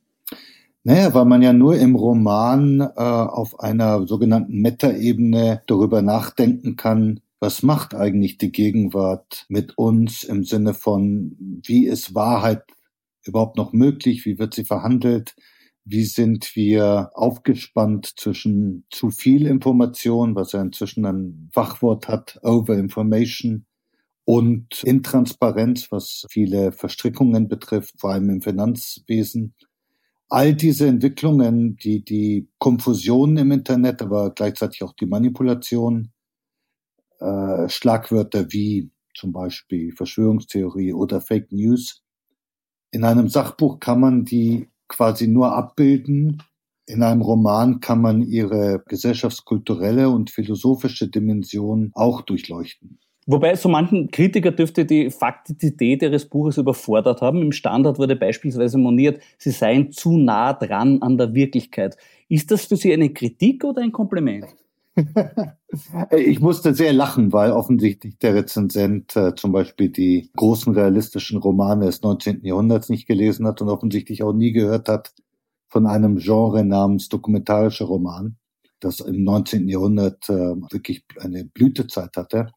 Naja, 0.82 1.12
weil 1.12 1.26
man 1.26 1.42
ja 1.42 1.52
nur 1.52 1.76
im 1.76 1.94
Roman 1.94 2.80
äh, 2.80 2.86
auf 2.96 3.60
einer 3.60 4.06
sogenannten 4.06 4.60
Metaebene 4.60 5.62
darüber 5.66 6.00
nachdenken 6.00 6.76
kann, 6.76 7.20
was 7.38 7.62
macht 7.62 7.94
eigentlich 7.94 8.38
die 8.38 8.52
Gegenwart 8.52 9.44
mit 9.48 9.76
uns 9.76 10.24
im 10.24 10.44
Sinne 10.44 10.72
von, 10.72 11.36
wie 11.64 11.86
ist 11.86 12.14
Wahrheit 12.14 12.62
überhaupt 13.24 13.58
noch 13.58 13.72
möglich, 13.74 14.24
wie 14.24 14.38
wird 14.38 14.54
sie 14.54 14.64
verhandelt, 14.64 15.34
wie 15.90 16.04
sind 16.04 16.54
wir 16.54 17.10
aufgespannt 17.14 18.14
zwischen 18.16 18.84
zu 18.90 19.10
viel 19.10 19.46
Information, 19.46 20.34
was 20.36 20.52
ja 20.52 20.62
inzwischen 20.62 21.04
ein 21.04 21.50
Fachwort 21.52 22.08
hat, 22.08 22.38
Overinformation, 22.42 23.66
und 24.24 24.84
Intransparenz, 24.84 25.90
was 25.90 26.24
viele 26.30 26.70
Verstrickungen 26.70 27.48
betrifft, 27.48 27.98
vor 27.98 28.12
allem 28.12 28.30
im 28.30 28.42
Finanzwesen. 28.42 29.54
All 30.28 30.54
diese 30.54 30.86
Entwicklungen, 30.86 31.76
die, 31.76 32.04
die 32.04 32.48
Konfusion 32.58 33.36
im 33.36 33.50
Internet, 33.50 34.02
aber 34.02 34.30
gleichzeitig 34.30 34.84
auch 34.84 34.92
die 34.92 35.06
Manipulation, 35.06 36.12
äh, 37.18 37.68
Schlagwörter 37.68 38.52
wie 38.52 38.92
zum 39.16 39.32
Beispiel 39.32 39.92
Verschwörungstheorie 39.92 40.92
oder 40.92 41.20
Fake 41.20 41.50
News. 41.50 42.04
In 42.92 43.02
einem 43.02 43.28
Sachbuch 43.28 43.80
kann 43.80 43.98
man 43.98 44.24
die 44.24 44.69
quasi 44.90 45.26
nur 45.26 45.56
abbilden. 45.56 46.42
In 46.86 47.02
einem 47.02 47.22
Roman 47.22 47.80
kann 47.80 48.02
man 48.02 48.20
ihre 48.20 48.82
gesellschaftskulturelle 48.86 50.10
und 50.10 50.30
philosophische 50.30 51.08
Dimension 51.08 51.92
auch 51.94 52.20
durchleuchten. 52.20 52.98
Wobei 53.26 53.54
so 53.54 53.68
manchen 53.68 54.10
Kritiker 54.10 54.50
dürfte 54.50 54.84
die 54.84 55.08
Faktizität 55.08 56.02
ihres 56.02 56.28
Buches 56.28 56.58
überfordert 56.58 57.20
haben. 57.20 57.42
Im 57.42 57.52
Standard 57.52 57.98
wurde 57.98 58.16
beispielsweise 58.16 58.76
moniert, 58.76 59.22
sie 59.38 59.50
seien 59.50 59.92
zu 59.92 60.18
nah 60.18 60.52
dran 60.52 61.00
an 61.00 61.16
der 61.16 61.32
Wirklichkeit. 61.32 61.96
Ist 62.28 62.50
das 62.50 62.64
für 62.64 62.76
Sie 62.76 62.92
eine 62.92 63.10
Kritik 63.10 63.62
oder 63.62 63.82
ein 63.82 63.92
Kompliment? 63.92 64.46
ich 66.10 66.40
musste 66.40 66.74
sehr 66.74 66.92
lachen, 66.92 67.32
weil 67.32 67.52
offensichtlich 67.52 68.18
der 68.18 68.34
Rezensent 68.34 69.14
äh, 69.16 69.34
zum 69.34 69.52
Beispiel 69.52 69.88
die 69.88 70.30
großen 70.36 70.74
realistischen 70.74 71.38
Romane 71.38 71.86
des 71.86 72.02
19. 72.02 72.44
Jahrhunderts 72.44 72.88
nicht 72.88 73.06
gelesen 73.06 73.46
hat 73.46 73.62
und 73.62 73.68
offensichtlich 73.68 74.22
auch 74.22 74.32
nie 74.32 74.52
gehört 74.52 74.88
hat 74.88 75.12
von 75.68 75.86
einem 75.86 76.16
Genre 76.18 76.64
namens 76.64 77.08
dokumentarischer 77.08 77.84
Roman, 77.84 78.36
das 78.80 79.00
im 79.00 79.22
19. 79.22 79.68
Jahrhundert 79.68 80.28
äh, 80.28 80.56
wirklich 80.72 81.04
eine 81.20 81.44
Blütezeit 81.44 82.16
hatte. 82.16 82.52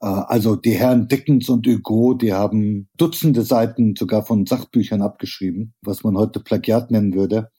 Äh, 0.00 0.06
also 0.06 0.56
die 0.56 0.72
Herren 0.72 1.06
Dickens 1.06 1.48
und 1.48 1.66
Hugo, 1.66 2.14
die 2.14 2.32
haben 2.32 2.88
Dutzende 2.96 3.42
Seiten 3.42 3.94
sogar 3.96 4.24
von 4.24 4.46
Sachbüchern 4.46 5.02
abgeschrieben, 5.02 5.74
was 5.82 6.02
man 6.02 6.16
heute 6.16 6.40
Plagiat 6.40 6.90
nennen 6.90 7.14
würde 7.14 7.50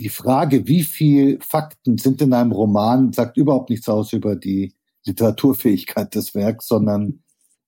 die 0.00 0.08
Frage, 0.08 0.66
wie 0.66 0.82
viel 0.82 1.38
Fakten 1.42 1.98
sind 1.98 2.22
in 2.22 2.32
einem 2.32 2.52
Roman, 2.52 3.12
sagt 3.12 3.36
überhaupt 3.36 3.68
nichts 3.68 3.88
aus 3.88 4.14
über 4.14 4.34
die 4.34 4.74
Literaturfähigkeit 5.04 6.14
des 6.14 6.34
Werks, 6.34 6.66
sondern 6.68 7.22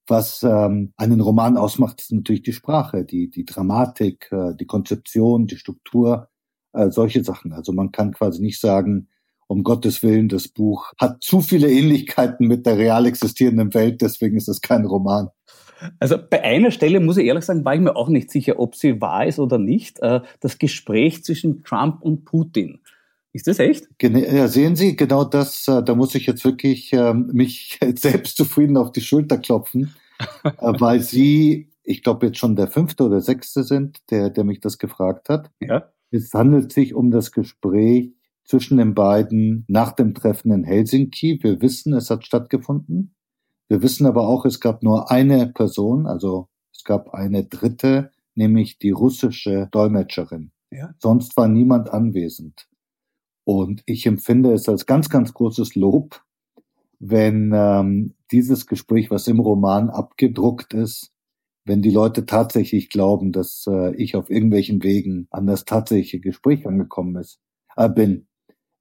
was 0.06 0.42
ähm, 0.42 0.94
einen 0.96 1.20
Roman 1.20 1.58
ausmacht, 1.58 2.00
ist 2.00 2.10
natürlich 2.10 2.42
die 2.42 2.54
Sprache, 2.54 3.04
die, 3.04 3.28
die 3.28 3.44
Dramatik, 3.44 4.30
äh, 4.32 4.54
die 4.58 4.66
Konzeption, 4.66 5.46
die 5.46 5.58
Struktur, 5.58 6.28
äh, 6.72 6.90
solche 6.90 7.22
Sachen. 7.22 7.52
Also 7.52 7.72
man 7.72 7.92
kann 7.92 8.12
quasi 8.12 8.40
nicht 8.40 8.60
sagen, 8.60 9.08
um 9.46 9.62
Gottes 9.62 10.02
Willen, 10.02 10.30
das 10.30 10.48
Buch 10.48 10.92
hat 10.98 11.22
zu 11.22 11.42
viele 11.42 11.70
Ähnlichkeiten 11.70 12.46
mit 12.46 12.64
der 12.64 12.78
real 12.78 13.04
existierenden 13.04 13.74
Welt, 13.74 14.00
deswegen 14.00 14.38
ist 14.38 14.48
es 14.48 14.62
kein 14.62 14.86
Roman. 14.86 15.28
Also 15.98 16.16
bei 16.18 16.42
einer 16.42 16.70
Stelle 16.70 17.00
muss 17.00 17.16
ich 17.16 17.26
ehrlich 17.26 17.44
sagen, 17.44 17.64
war 17.64 17.74
ich 17.74 17.80
mir 17.80 17.96
auch 17.96 18.08
nicht 18.08 18.30
sicher, 18.30 18.58
ob 18.58 18.74
sie 18.74 19.00
wahr 19.00 19.26
ist 19.26 19.38
oder 19.38 19.58
nicht. 19.58 20.00
Äh, 20.00 20.20
das 20.40 20.58
Gespräch 20.58 21.24
zwischen 21.24 21.64
Trump 21.64 22.02
und 22.02 22.24
Putin. 22.24 22.80
Ist 23.32 23.46
das 23.46 23.58
echt? 23.58 23.88
Ja, 24.00 24.46
sehen 24.46 24.76
Sie, 24.76 24.94
genau 24.94 25.24
das, 25.24 25.66
äh, 25.66 25.82
da 25.82 25.94
muss 25.94 26.14
ich 26.14 26.26
jetzt 26.26 26.44
wirklich 26.44 26.92
ähm, 26.92 27.30
mich 27.32 27.78
selbst 27.96 28.36
zufrieden 28.36 28.76
auf 28.76 28.92
die 28.92 29.00
Schulter 29.00 29.38
klopfen, 29.38 29.94
äh, 30.44 30.50
weil 30.58 31.00
Sie, 31.00 31.70
ich 31.82 32.02
glaube 32.02 32.26
jetzt 32.26 32.38
schon 32.38 32.56
der 32.56 32.68
fünfte 32.68 33.04
oder 33.04 33.20
sechste 33.20 33.64
sind, 33.64 33.98
der, 34.10 34.28
der 34.28 34.44
mich 34.44 34.60
das 34.60 34.78
gefragt 34.78 35.30
hat. 35.30 35.50
Ja. 35.60 35.88
Es 36.10 36.34
handelt 36.34 36.72
sich 36.72 36.94
um 36.94 37.10
das 37.10 37.32
Gespräch 37.32 38.12
zwischen 38.44 38.76
den 38.76 38.94
beiden 38.94 39.64
nach 39.66 39.92
dem 39.92 40.12
Treffen 40.14 40.52
in 40.52 40.64
Helsinki. 40.64 41.38
Wir 41.42 41.62
wissen, 41.62 41.94
es 41.94 42.10
hat 42.10 42.26
stattgefunden. 42.26 43.14
Wir 43.72 43.80
wissen 43.80 44.04
aber 44.04 44.28
auch, 44.28 44.44
es 44.44 44.60
gab 44.60 44.82
nur 44.82 45.10
eine 45.10 45.46
Person, 45.46 46.06
also 46.06 46.50
es 46.74 46.84
gab 46.84 47.14
eine 47.14 47.44
dritte, 47.44 48.10
nämlich 48.34 48.78
die 48.78 48.90
russische 48.90 49.70
Dolmetscherin. 49.72 50.52
Ja. 50.70 50.94
Sonst 50.98 51.38
war 51.38 51.48
niemand 51.48 51.88
anwesend. 51.88 52.68
Und 53.44 53.82
ich 53.86 54.04
empfinde 54.04 54.52
es 54.52 54.68
als 54.68 54.84
ganz, 54.84 55.08
ganz 55.08 55.32
großes 55.32 55.74
Lob, 55.74 56.22
wenn 56.98 57.52
ähm, 57.54 58.12
dieses 58.30 58.66
Gespräch, 58.66 59.10
was 59.10 59.26
im 59.26 59.40
Roman 59.40 59.88
abgedruckt 59.88 60.74
ist, 60.74 61.10
wenn 61.64 61.80
die 61.80 61.92
Leute 61.92 62.26
tatsächlich 62.26 62.90
glauben, 62.90 63.32
dass 63.32 63.64
äh, 63.66 63.96
ich 63.96 64.16
auf 64.16 64.28
irgendwelchen 64.28 64.82
Wegen 64.82 65.28
an 65.30 65.46
das 65.46 65.64
tatsächliche 65.64 66.20
Gespräch 66.20 66.66
angekommen 66.66 67.16
ist, 67.16 67.40
äh, 67.76 67.88
bin. 67.88 68.26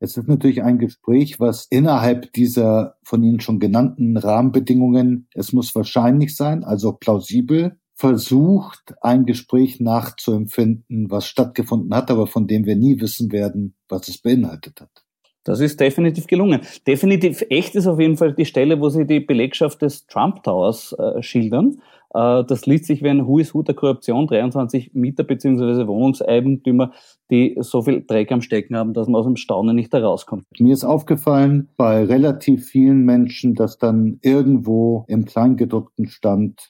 Es 0.04 0.18
ist 0.18 0.28
natürlich 0.28 0.64
ein 0.64 0.80
Gespräch, 0.80 1.40
was 1.40 1.68
innerhalb 1.70 2.34
dieser 2.34 2.96
von 3.04 3.22
Ihnen 3.22 3.40
schon 3.40 3.60
genannten 3.60 4.18
Rahmenbedingungen, 4.18 5.28
es 5.36 5.54
muss 5.54 5.76
wahrscheinlich 5.76 6.36
sein, 6.36 6.64
also 6.64 6.94
plausibel, 6.94 7.78
versucht, 7.94 8.96
ein 9.02 9.28
Gespräch 9.28 9.80
nachzuempfinden, 9.80 11.12
was 11.12 11.28
stattgefunden 11.28 11.94
hat, 11.94 12.10
aber 12.10 12.26
von 12.26 12.48
dem 12.48 12.66
wir 12.66 12.76
nie 12.76 13.00
wissen 13.00 13.32
werden, 13.32 13.76
was 13.90 14.08
es 14.08 14.18
beinhaltet 14.18 14.82
hat. 14.82 15.06
Das 15.44 15.60
ist 15.60 15.80
definitiv 15.80 16.28
gelungen. 16.28 16.62
Definitiv 16.86 17.44
echt 17.50 17.76
ist 17.76 17.88
auf 17.88 18.00
jeden 18.00 18.18
Fall 18.18 18.34
die 18.34 18.46
Stelle, 18.46 18.80
wo 18.80 18.90
Sie 18.90 19.06
die 19.06 19.20
Belegschaft 19.20 19.82
des 19.82 20.06
Trump 20.08 20.44
Towers 20.44 20.94
äh, 20.94 21.22
schildern. 21.24 21.82
Äh, 22.14 22.44
das 22.44 22.66
liest 22.66 22.86
sich 22.86 23.02
wie 23.04 23.10
ein 23.10 23.26
Who 23.26 23.40
is 23.40 23.54
Who 23.54 23.64
der 23.64 23.76
Korruption. 23.76 24.28
23 24.28 24.94
Mieter 24.94 25.24
bzw. 25.24 25.88
Wohnungseigentümer, 25.88 26.92
die 27.32 27.58
so 27.60 27.82
viel 27.82 28.04
Dreck 28.06 28.32
am 28.32 28.42
Stecken 28.42 28.76
haben, 28.76 28.94
dass 28.94 29.08
man 29.08 29.20
aus 29.20 29.26
dem 29.26 29.36
Staunen 29.36 29.76
nicht 29.76 29.94
herauskommt. 29.94 30.46
Mir 30.60 30.74
ist 30.74 30.84
aufgefallen 30.84 31.70
bei 31.78 32.04
relativ 32.04 32.68
vielen 32.68 33.04
Menschen, 33.04 33.56
dass 33.56 33.78
dann 33.78 34.20
irgendwo 34.22 35.06
im 35.08 35.26
Kleingedruckten 35.26 36.08
stand, 36.08 36.70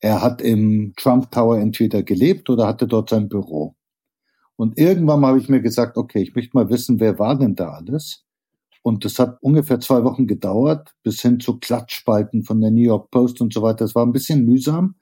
er 0.00 0.22
hat 0.22 0.40
im 0.40 0.92
Trump 0.96 1.30
Tower 1.32 1.58
entweder 1.58 2.02
gelebt 2.02 2.50
oder 2.50 2.66
hatte 2.66 2.86
dort 2.86 3.10
sein 3.10 3.28
Büro. 3.28 3.74
Und 4.58 4.76
irgendwann 4.76 5.24
habe 5.24 5.38
ich 5.38 5.48
mir 5.48 5.60
gesagt, 5.60 5.96
okay, 5.96 6.20
ich 6.20 6.34
möchte 6.34 6.56
mal 6.56 6.68
wissen, 6.68 6.98
wer 6.98 7.18
war 7.20 7.38
denn 7.38 7.54
da 7.54 7.70
alles? 7.70 8.24
Und 8.82 9.04
das 9.04 9.18
hat 9.20 9.38
ungefähr 9.40 9.78
zwei 9.78 10.02
Wochen 10.02 10.26
gedauert, 10.26 10.94
bis 11.04 11.22
hin 11.22 11.38
zu 11.38 11.58
Klatschspalten 11.58 12.42
von 12.42 12.60
der 12.60 12.72
New 12.72 12.82
York 12.82 13.10
Post 13.10 13.40
und 13.40 13.54
so 13.54 13.62
weiter. 13.62 13.84
Das 13.84 13.94
war 13.94 14.04
ein 14.04 14.12
bisschen 14.12 14.44
mühsam. 14.44 14.96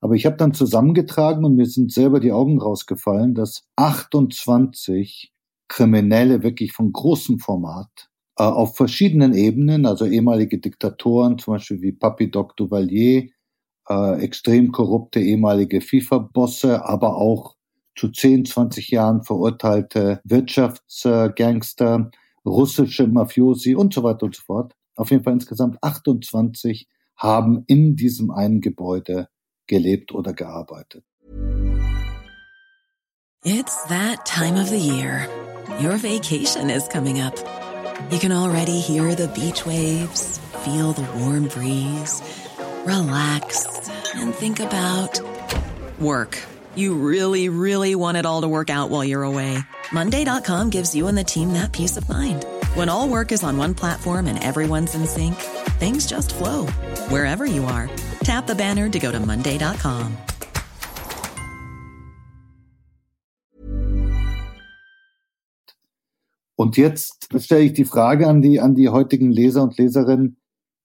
Aber 0.00 0.14
ich 0.14 0.26
habe 0.26 0.36
dann 0.36 0.54
zusammengetragen 0.54 1.44
und 1.44 1.56
mir 1.56 1.66
sind 1.66 1.92
selber 1.92 2.20
die 2.20 2.32
Augen 2.32 2.60
rausgefallen, 2.60 3.34
dass 3.34 3.64
28 3.76 5.32
Kriminelle 5.68 6.42
wirklich 6.42 6.72
von 6.72 6.92
großem 6.92 7.40
Format 7.40 8.10
äh, 8.38 8.44
auf 8.44 8.76
verschiedenen 8.76 9.34
Ebenen, 9.34 9.86
also 9.86 10.06
ehemalige 10.06 10.58
Diktatoren, 10.58 11.38
zum 11.38 11.54
Beispiel 11.54 11.82
wie 11.82 11.92
Papi 11.92 12.30
Doc 12.30 12.56
Duvalier, 12.56 13.28
äh, 13.88 14.20
extrem 14.22 14.70
korrupte 14.70 15.20
ehemalige 15.20 15.80
FIFA-Bosse, 15.80 16.84
aber 16.84 17.16
auch 17.16 17.56
zu 18.00 18.08
10, 18.08 18.46
20 18.46 18.90
Jahren 18.90 19.22
verurteilte 19.24 20.22
Wirtschaftsgangster, 20.24 22.10
russische 22.46 23.06
Mafiosi 23.06 23.74
und 23.74 23.92
so 23.92 24.02
weiter 24.02 24.24
und 24.24 24.34
so 24.34 24.42
fort. 24.42 24.74
Auf 24.96 25.10
jeden 25.10 25.22
Fall 25.22 25.34
insgesamt 25.34 25.76
28 25.82 26.88
haben 27.16 27.64
in 27.66 27.96
diesem 27.96 28.30
einen 28.30 28.62
Gebäude 28.62 29.28
gelebt 29.66 30.12
oder 30.12 30.32
gearbeitet. 30.32 31.04
It's 33.44 33.84
that 33.88 34.24
time 34.24 34.58
of 34.58 34.68
the 34.68 34.78
year. 34.78 35.28
Your 35.78 35.98
vacation 35.98 36.70
is 36.70 36.88
coming 36.88 37.20
up. 37.20 37.34
You 38.10 38.18
can 38.18 38.32
already 38.32 38.80
hear 38.80 39.14
the 39.14 39.28
beach 39.28 39.66
waves, 39.66 40.40
feel 40.64 40.94
the 40.94 41.06
warm 41.18 41.48
breeze, 41.48 42.22
relax 42.86 43.66
and 44.14 44.34
think 44.34 44.58
about 44.60 45.20
work. 45.98 46.38
You 46.80 46.94
really, 46.94 47.50
really 47.50 47.94
want 47.94 48.16
it 48.16 48.24
all 48.24 48.40
to 48.40 48.48
work 48.48 48.70
out 48.70 48.88
while 48.88 49.04
you're 49.04 49.22
away. 49.22 49.58
Monday.com 49.92 50.70
gives 50.70 50.94
you 50.94 51.08
and 51.08 51.18
the 51.18 51.22
team 51.22 51.52
that 51.52 51.72
peace 51.72 51.98
of 51.98 52.08
mind. 52.08 52.46
When 52.74 52.88
all 52.88 53.06
work 53.06 53.32
is 53.32 53.44
on 53.44 53.58
one 53.58 53.74
platform 53.74 54.26
and 54.26 54.42
everyone's 54.42 54.94
in 54.94 55.06
sync, 55.06 55.34
things 55.78 56.06
just 56.06 56.34
flow 56.34 56.64
wherever 57.10 57.44
you 57.44 57.66
are. 57.66 57.90
Tap 58.24 58.46
the 58.46 58.54
banner 58.54 58.88
to 58.88 58.98
go 58.98 59.12
to 59.12 59.20
Monday.com. 59.20 60.16
Und 66.56 66.78
jetzt 66.78 67.28
stelle 67.38 67.64
ich 67.64 67.74
die 67.74 67.84
Frage 67.84 68.26
an 68.26 68.40
die, 68.40 68.58
an 68.58 68.74
die 68.74 68.88
heutigen 68.88 69.30
Leser 69.30 69.62
und 69.62 69.76
Leserinnen, 69.76 70.38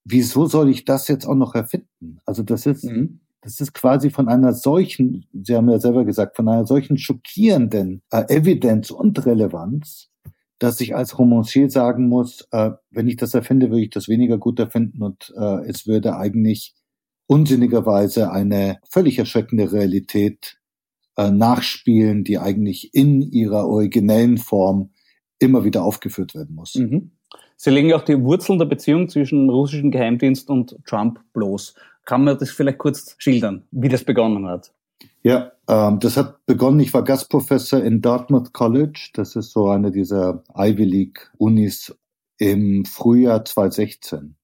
wieso 0.04 0.46
soll 0.46 0.70
ich 0.70 0.84
das 0.84 1.08
jetzt 1.08 1.26
auch 1.26 1.36
noch 1.36 1.56
erfinden? 1.56 2.20
Also 2.26 2.44
das 2.44 2.66
ist, 2.66 2.84
mhm. 2.84 3.22
Das 3.46 3.62
ist 3.62 3.74
quasi 3.74 4.10
von 4.10 4.28
einer 4.28 4.54
solchen, 4.54 5.28
Sie 5.32 5.56
haben 5.56 5.70
ja 5.70 5.80
selber 5.80 6.04
gesagt, 6.04 6.36
von 6.36 6.50
einer 6.50 6.66
solchen 6.66 6.98
schockierenden 6.98 8.02
äh, 8.10 8.24
Evidenz 8.28 8.90
und 8.90 9.24
Relevanz, 9.24 10.10
dass 10.58 10.82
ich 10.82 10.96
als 10.96 11.20
Romancier 11.20 11.70
sagen 11.70 12.10
muss, 12.10 12.48
äh, 12.52 12.72
wenn 12.90 13.08
ich 13.08 13.18
das 13.18 13.36
erfinde, 13.36 13.70
würde 13.70 13.84
ich 13.84 13.92
das 13.92 14.10
weniger 14.10 14.40
gut 14.40 14.60
erfinden 14.60 15.04
und 15.04 15.32
äh, 15.38 15.64
es 15.68 15.86
würde 15.86 16.18
eigentlich 16.18 16.74
unsinnigerweise 17.28 18.32
eine 18.32 18.80
völlig 18.90 19.20
erschreckende 19.20 19.72
Realität 19.72 20.58
äh, 21.16 21.30
nachspielen, 21.30 22.24
die 22.24 22.40
eigentlich 22.40 22.96
in 22.96 23.22
ihrer 23.22 23.68
originellen 23.68 24.40
Form 24.40 24.90
immer 25.38 25.64
wieder 25.64 25.84
aufgeführt 25.84 26.34
werden 26.34 26.56
muss. 26.56 26.74
Mhm. 26.74 27.12
Sie 27.58 27.70
legen 27.70 27.94
auch 27.94 28.04
die 28.04 28.20
Wurzeln 28.24 28.58
der 28.58 28.66
Beziehung 28.66 29.08
zwischen 29.08 29.52
russischen 29.52 29.92
Geheimdienst 29.92 30.50
und 30.50 30.78
Trump 30.86 31.20
bloß. 31.34 31.76
Kann 32.06 32.24
man 32.24 32.38
das 32.38 32.52
vielleicht 32.52 32.78
kurz 32.78 33.16
schildern, 33.18 33.66
wie 33.72 33.90
das 33.90 34.04
begonnen 34.04 34.48
hat? 34.48 34.72
Ja, 35.24 35.52
ähm, 35.68 36.00
das 36.00 36.18
hat 36.18 36.46
begonnen, 36.46 36.80
ich 36.80 36.94
war 36.94 37.04
Gastprofessor 37.04 37.84
in 37.84 38.02
Dartmouth 38.02 38.54
College, 38.54 39.10
das 39.14 39.36
ist 39.36 39.52
so 39.52 39.70
eine 39.70 39.92
dieser 39.92 40.44
Ivy 40.56 40.84
League 40.84 41.32
Unis 41.38 41.98
im 42.38 42.86
Frühjahr 42.86 43.44
2016. 43.44 44.36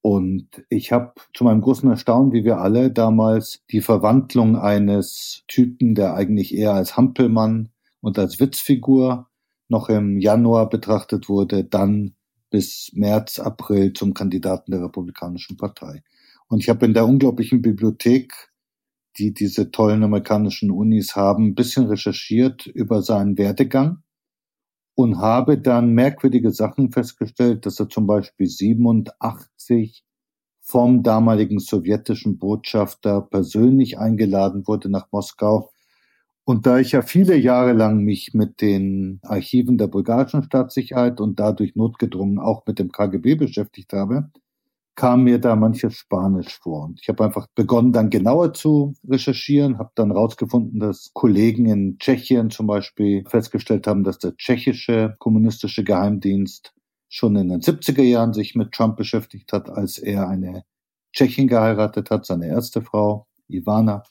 Und 0.00 0.48
ich 0.68 0.90
habe 0.90 1.12
zu 1.32 1.44
meinem 1.44 1.60
großen 1.60 1.88
Erstaunen, 1.88 2.32
wie 2.32 2.44
wir 2.44 2.58
alle 2.58 2.90
damals, 2.90 3.62
die 3.70 3.80
Verwandlung 3.80 4.56
eines 4.56 5.44
Typen, 5.46 5.94
der 5.94 6.14
eigentlich 6.14 6.54
eher 6.54 6.74
als 6.74 6.96
Hampelmann 6.96 7.68
und 8.00 8.18
als 8.18 8.40
Witzfigur 8.40 9.28
noch 9.68 9.88
im 9.88 10.18
Januar 10.18 10.68
betrachtet 10.68 11.28
wurde, 11.28 11.64
dann 11.64 12.14
bis 12.50 12.90
März, 12.94 13.38
April 13.38 13.92
zum 13.92 14.12
Kandidaten 14.12 14.72
der 14.72 14.82
Republikanischen 14.82 15.56
Partei. 15.56 16.02
Und 16.52 16.58
ich 16.58 16.68
habe 16.68 16.84
in 16.84 16.92
der 16.92 17.06
unglaublichen 17.06 17.62
Bibliothek, 17.62 18.50
die 19.16 19.32
diese 19.32 19.70
tollen 19.70 20.02
amerikanischen 20.02 20.70
Unis 20.70 21.16
haben, 21.16 21.46
ein 21.46 21.54
bisschen 21.54 21.86
recherchiert 21.86 22.66
über 22.66 23.00
seinen 23.00 23.38
Werdegang 23.38 24.02
und 24.94 25.16
habe 25.16 25.56
dann 25.56 25.94
merkwürdige 25.94 26.50
Sachen 26.50 26.92
festgestellt, 26.92 27.64
dass 27.64 27.80
er 27.80 27.88
zum 27.88 28.06
Beispiel 28.06 28.48
87 28.48 30.04
vom 30.60 31.02
damaligen 31.02 31.58
sowjetischen 31.58 32.36
Botschafter 32.36 33.22
persönlich 33.22 33.98
eingeladen 33.98 34.66
wurde 34.66 34.90
nach 34.90 35.10
Moskau. 35.10 35.70
Und 36.44 36.66
da 36.66 36.78
ich 36.78 36.92
ja 36.92 37.00
viele 37.00 37.38
Jahre 37.38 37.72
lang 37.72 38.04
mich 38.04 38.34
mit 38.34 38.60
den 38.60 39.20
Archiven 39.22 39.78
der 39.78 39.86
bulgarischen 39.86 40.42
Staatssicherheit 40.42 41.18
und 41.18 41.40
dadurch 41.40 41.76
notgedrungen 41.76 42.38
auch 42.38 42.66
mit 42.66 42.78
dem 42.78 42.92
KGB 42.92 43.36
beschäftigt 43.36 43.94
habe, 43.94 44.30
kam 44.94 45.24
mir 45.24 45.38
da 45.38 45.56
manches 45.56 45.94
Spanisch 45.94 46.58
vor. 46.60 46.84
Und 46.84 47.00
ich 47.00 47.08
habe 47.08 47.24
einfach 47.24 47.46
begonnen, 47.54 47.92
dann 47.92 48.10
genauer 48.10 48.52
zu 48.52 48.94
recherchieren, 49.08 49.78
habe 49.78 49.90
dann 49.94 50.10
rausgefunden, 50.10 50.80
dass 50.80 51.10
Kollegen 51.14 51.66
in 51.66 51.98
Tschechien 51.98 52.50
zum 52.50 52.66
Beispiel 52.66 53.24
festgestellt 53.26 53.86
haben, 53.86 54.04
dass 54.04 54.18
der 54.18 54.36
tschechische 54.36 55.16
kommunistische 55.18 55.84
Geheimdienst 55.84 56.74
schon 57.08 57.36
in 57.36 57.48
den 57.48 57.60
70er 57.60 58.02
Jahren 58.02 58.32
sich 58.32 58.54
mit 58.54 58.72
Trump 58.72 58.96
beschäftigt 58.96 59.52
hat, 59.52 59.70
als 59.70 59.98
er 59.98 60.28
eine 60.28 60.64
Tschechin 61.12 61.48
geheiratet 61.48 62.10
hat, 62.10 62.24
seine 62.24 62.48
erste 62.48 62.82
Frau, 62.82 63.26
Ivana 63.48 64.02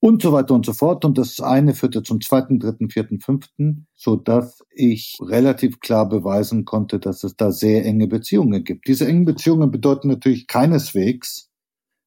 und 0.00 0.22
so 0.22 0.32
weiter 0.32 0.54
und 0.54 0.66
so 0.66 0.72
fort. 0.72 1.04
Und 1.04 1.18
das 1.18 1.40
eine 1.40 1.74
führte 1.74 2.02
zum 2.02 2.20
zweiten, 2.20 2.58
dritten, 2.58 2.90
vierten, 2.90 3.20
fünften, 3.20 3.86
so 3.94 4.16
dass 4.16 4.62
ich 4.74 5.16
relativ 5.20 5.80
klar 5.80 6.08
beweisen 6.08 6.64
konnte, 6.64 6.98
dass 6.98 7.24
es 7.24 7.36
da 7.36 7.50
sehr 7.50 7.84
enge 7.84 8.06
Beziehungen 8.06 8.64
gibt. 8.64 8.88
Diese 8.88 9.06
engen 9.06 9.24
Beziehungen 9.24 9.70
bedeuten 9.70 10.08
natürlich 10.08 10.46
keineswegs, 10.46 11.50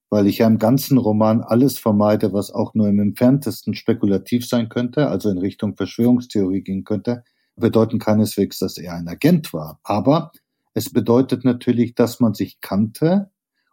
weil 0.10 0.28
ich 0.28 0.40
ja 0.40 0.48
im 0.48 0.58
ganzen 0.58 0.98
Roman 0.98 1.42
alles 1.42 1.78
vermeide, 1.78 2.34
was 2.34 2.52
auch 2.52 2.74
nur 2.74 2.88
im 2.88 3.00
entferntesten 3.00 3.76
spekulativ 3.76 4.48
sein 4.48 4.70
könnte, 4.70 5.08
also 5.08 5.30
in 5.30 5.38
Richtung 5.38 5.76
Verschwörungstheorie 5.76 6.62
gehen 6.62 6.84
könnte, 6.84 7.24
bedeuten 7.56 8.00
keineswegs, 8.00 8.60
dass 8.60 8.78
er 8.78 8.96
ein 8.96 9.08
Agent 9.08 9.54
war. 9.54 9.80
Aber 9.84 10.32
es 10.74 10.92
bedeutet 10.92 11.46
natürlich, 11.46 11.94
dass 11.96 12.20
man 12.20 12.34
sich 12.34 12.62
kannte 12.62 13.30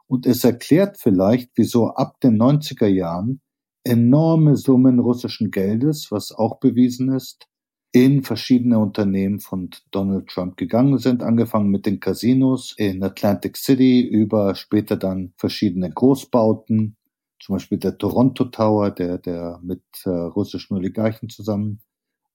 und 0.08 0.26
es 0.26 0.44
erklärt 0.44 0.98
vielleicht, 0.98 1.50
wieso 1.54 1.90
ab 1.90 2.20
den 2.20 2.40
90er 2.40 2.86
Jahren 2.86 3.40
enorme 3.86 4.56
Summen 4.56 4.98
russischen 4.98 5.50
Geldes, 5.50 6.10
was 6.10 6.32
auch 6.32 6.58
bewiesen 6.58 7.12
ist, 7.12 7.46
in 7.92 8.22
verschiedene 8.22 8.78
Unternehmen 8.78 9.40
von 9.40 9.70
Donald 9.90 10.26
Trump 10.26 10.56
gegangen 10.56 10.98
sind, 10.98 11.22
angefangen 11.22 11.70
mit 11.70 11.86
den 11.86 12.00
Casinos 12.00 12.74
in 12.76 13.02
Atlantic 13.02 13.56
City 13.56 14.06
über 14.06 14.54
später 14.54 14.96
dann 14.96 15.32
verschiedene 15.36 15.90
Großbauten, 15.90 16.96
zum 17.40 17.54
Beispiel 17.54 17.78
der 17.78 17.96
Toronto 17.96 18.46
Tower, 18.46 18.90
der, 18.90 19.18
der 19.18 19.60
mit 19.62 19.82
äh, 20.04 20.10
russischen 20.10 20.76
Oligarchen 20.76 21.28
zusammen, 21.28 21.80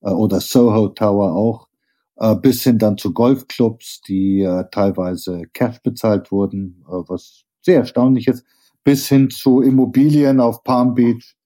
äh, 0.00 0.10
oder 0.10 0.40
Soho 0.40 0.88
Tower 0.88 1.34
auch, 1.34 1.68
äh, 2.16 2.34
bis 2.34 2.64
hin 2.64 2.78
dann 2.78 2.98
zu 2.98 3.12
Golfclubs, 3.12 4.00
die 4.00 4.40
äh, 4.40 4.64
teilweise 4.70 5.42
Cash 5.52 5.82
bezahlt 5.82 6.32
wurden, 6.32 6.84
äh, 6.88 6.92
was 7.06 7.44
sehr 7.60 7.78
erstaunlich 7.78 8.26
ist, 8.26 8.44
bis 8.84 9.08
hin 9.08 9.30
zu 9.30 9.60
Immobilien 9.60 10.40
auf 10.40 10.64
Palm 10.64 10.94
Beach, 10.94 11.36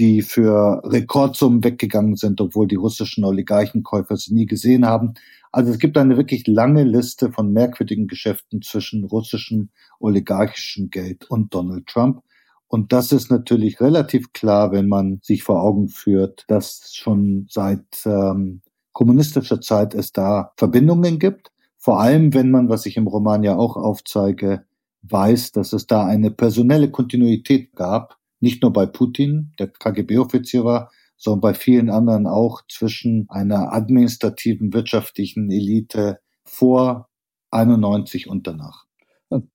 die 0.00 0.22
für 0.22 0.80
Rekordsummen 0.82 1.62
weggegangen 1.62 2.16
sind, 2.16 2.40
obwohl 2.40 2.66
die 2.66 2.76
russischen 2.76 3.22
Oligarchenkäufer 3.22 4.16
sie 4.16 4.32
nie 4.32 4.46
gesehen 4.46 4.86
haben. 4.86 5.12
Also 5.52 5.70
es 5.70 5.78
gibt 5.78 5.98
eine 5.98 6.16
wirklich 6.16 6.46
lange 6.46 6.84
Liste 6.84 7.30
von 7.30 7.52
merkwürdigen 7.52 8.06
Geschäften 8.06 8.62
zwischen 8.62 9.04
russischem 9.04 9.68
oligarchischem 9.98 10.88
Geld 10.88 11.28
und 11.28 11.54
Donald 11.54 11.86
Trump. 11.86 12.22
Und 12.66 12.92
das 12.94 13.12
ist 13.12 13.30
natürlich 13.30 13.82
relativ 13.82 14.32
klar, 14.32 14.72
wenn 14.72 14.88
man 14.88 15.20
sich 15.22 15.42
vor 15.42 15.62
Augen 15.62 15.88
führt, 15.88 16.44
dass 16.48 16.94
schon 16.94 17.46
seit 17.50 17.84
ähm, 18.06 18.62
kommunistischer 18.92 19.60
Zeit 19.60 19.92
es 19.94 20.12
da 20.12 20.52
Verbindungen 20.56 21.18
gibt. 21.18 21.52
Vor 21.76 22.00
allem, 22.00 22.32
wenn 22.32 22.50
man, 22.50 22.70
was 22.70 22.86
ich 22.86 22.96
im 22.96 23.06
Roman 23.06 23.42
ja 23.42 23.54
auch 23.54 23.76
aufzeige, 23.76 24.64
weiß, 25.02 25.52
dass 25.52 25.74
es 25.74 25.86
da 25.86 26.06
eine 26.06 26.30
personelle 26.30 26.90
Kontinuität 26.90 27.74
gab 27.74 28.19
nicht 28.40 28.62
nur 28.62 28.72
bei 28.72 28.86
Putin, 28.86 29.52
der 29.58 29.68
KGB-Offizier 29.68 30.64
war, 30.64 30.90
sondern 31.16 31.40
bei 31.40 31.54
vielen 31.54 31.90
anderen 31.90 32.26
auch 32.26 32.62
zwischen 32.68 33.26
einer 33.28 33.72
administrativen 33.72 34.72
wirtschaftlichen 34.72 35.50
Elite 35.50 36.18
vor 36.44 37.08
91 37.50 38.28
und 38.28 38.46
danach. 38.46 38.86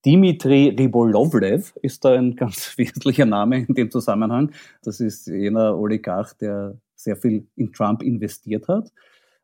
Dimitri 0.05 0.69
Ribolovlev 0.69 1.73
ist 1.81 2.05
da 2.05 2.13
ein 2.13 2.35
ganz 2.35 2.73
wesentlicher 2.77 3.25
Name 3.25 3.65
in 3.65 3.73
dem 3.73 3.91
Zusammenhang. 3.91 4.51
Das 4.83 4.99
ist 4.99 5.27
jener 5.27 5.77
Oligarch, 5.77 6.33
der 6.33 6.77
sehr 6.95 7.17
viel 7.17 7.47
in 7.55 7.73
Trump 7.73 8.01
investiert 8.01 8.67
hat 8.67 8.91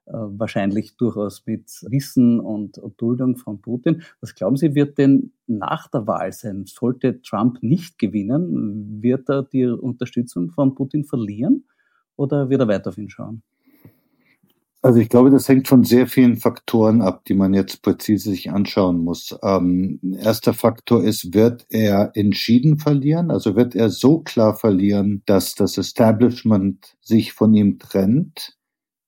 wahrscheinlich 0.05 0.95
durchaus 0.97 1.45
mit 1.45 1.69
Wissen 1.87 2.39
und, 2.39 2.77
und 2.77 2.99
Duldung 2.99 3.37
von 3.37 3.61
Putin. 3.61 4.03
Was 4.19 4.35
glauben 4.35 4.57
Sie, 4.57 4.75
wird 4.75 4.97
denn 4.97 5.31
nach 5.47 5.87
der 5.87 6.07
Wahl 6.07 6.31
sein? 6.33 6.65
Sollte 6.65 7.21
Trump 7.21 7.61
nicht 7.61 7.97
gewinnen, 7.99 9.01
wird 9.01 9.29
er 9.29 9.43
die 9.43 9.65
Unterstützung 9.65 10.51
von 10.51 10.75
Putin 10.75 11.03
verlieren 11.03 11.65
oder 12.15 12.49
wird 12.49 12.61
er 12.61 12.67
weiter 12.67 12.89
auf 12.89 12.97
ihn 12.97 13.09
schauen? 13.09 13.43
Also 14.83 14.99
ich 14.99 15.09
glaube, 15.09 15.29
das 15.29 15.47
hängt 15.47 15.67
von 15.67 15.83
sehr 15.83 16.07
vielen 16.07 16.37
Faktoren 16.37 17.03
ab, 17.03 17.23
die 17.25 17.35
man 17.35 17.53
jetzt 17.53 17.83
präzise 17.83 18.31
sich 18.31 18.49
anschauen 18.49 19.03
muss. 19.03 19.37
Ähm, 19.43 19.99
erster 20.17 20.55
Faktor 20.55 21.03
ist, 21.03 21.35
wird 21.35 21.67
er 21.69 22.11
entschieden 22.15 22.79
verlieren? 22.79 23.29
Also 23.29 23.55
wird 23.55 23.75
er 23.75 23.89
so 23.89 24.21
klar 24.21 24.55
verlieren, 24.55 25.21
dass 25.27 25.53
das 25.53 25.77
Establishment 25.77 26.97
sich 26.99 27.31
von 27.33 27.53
ihm 27.53 27.77
trennt? 27.77 28.57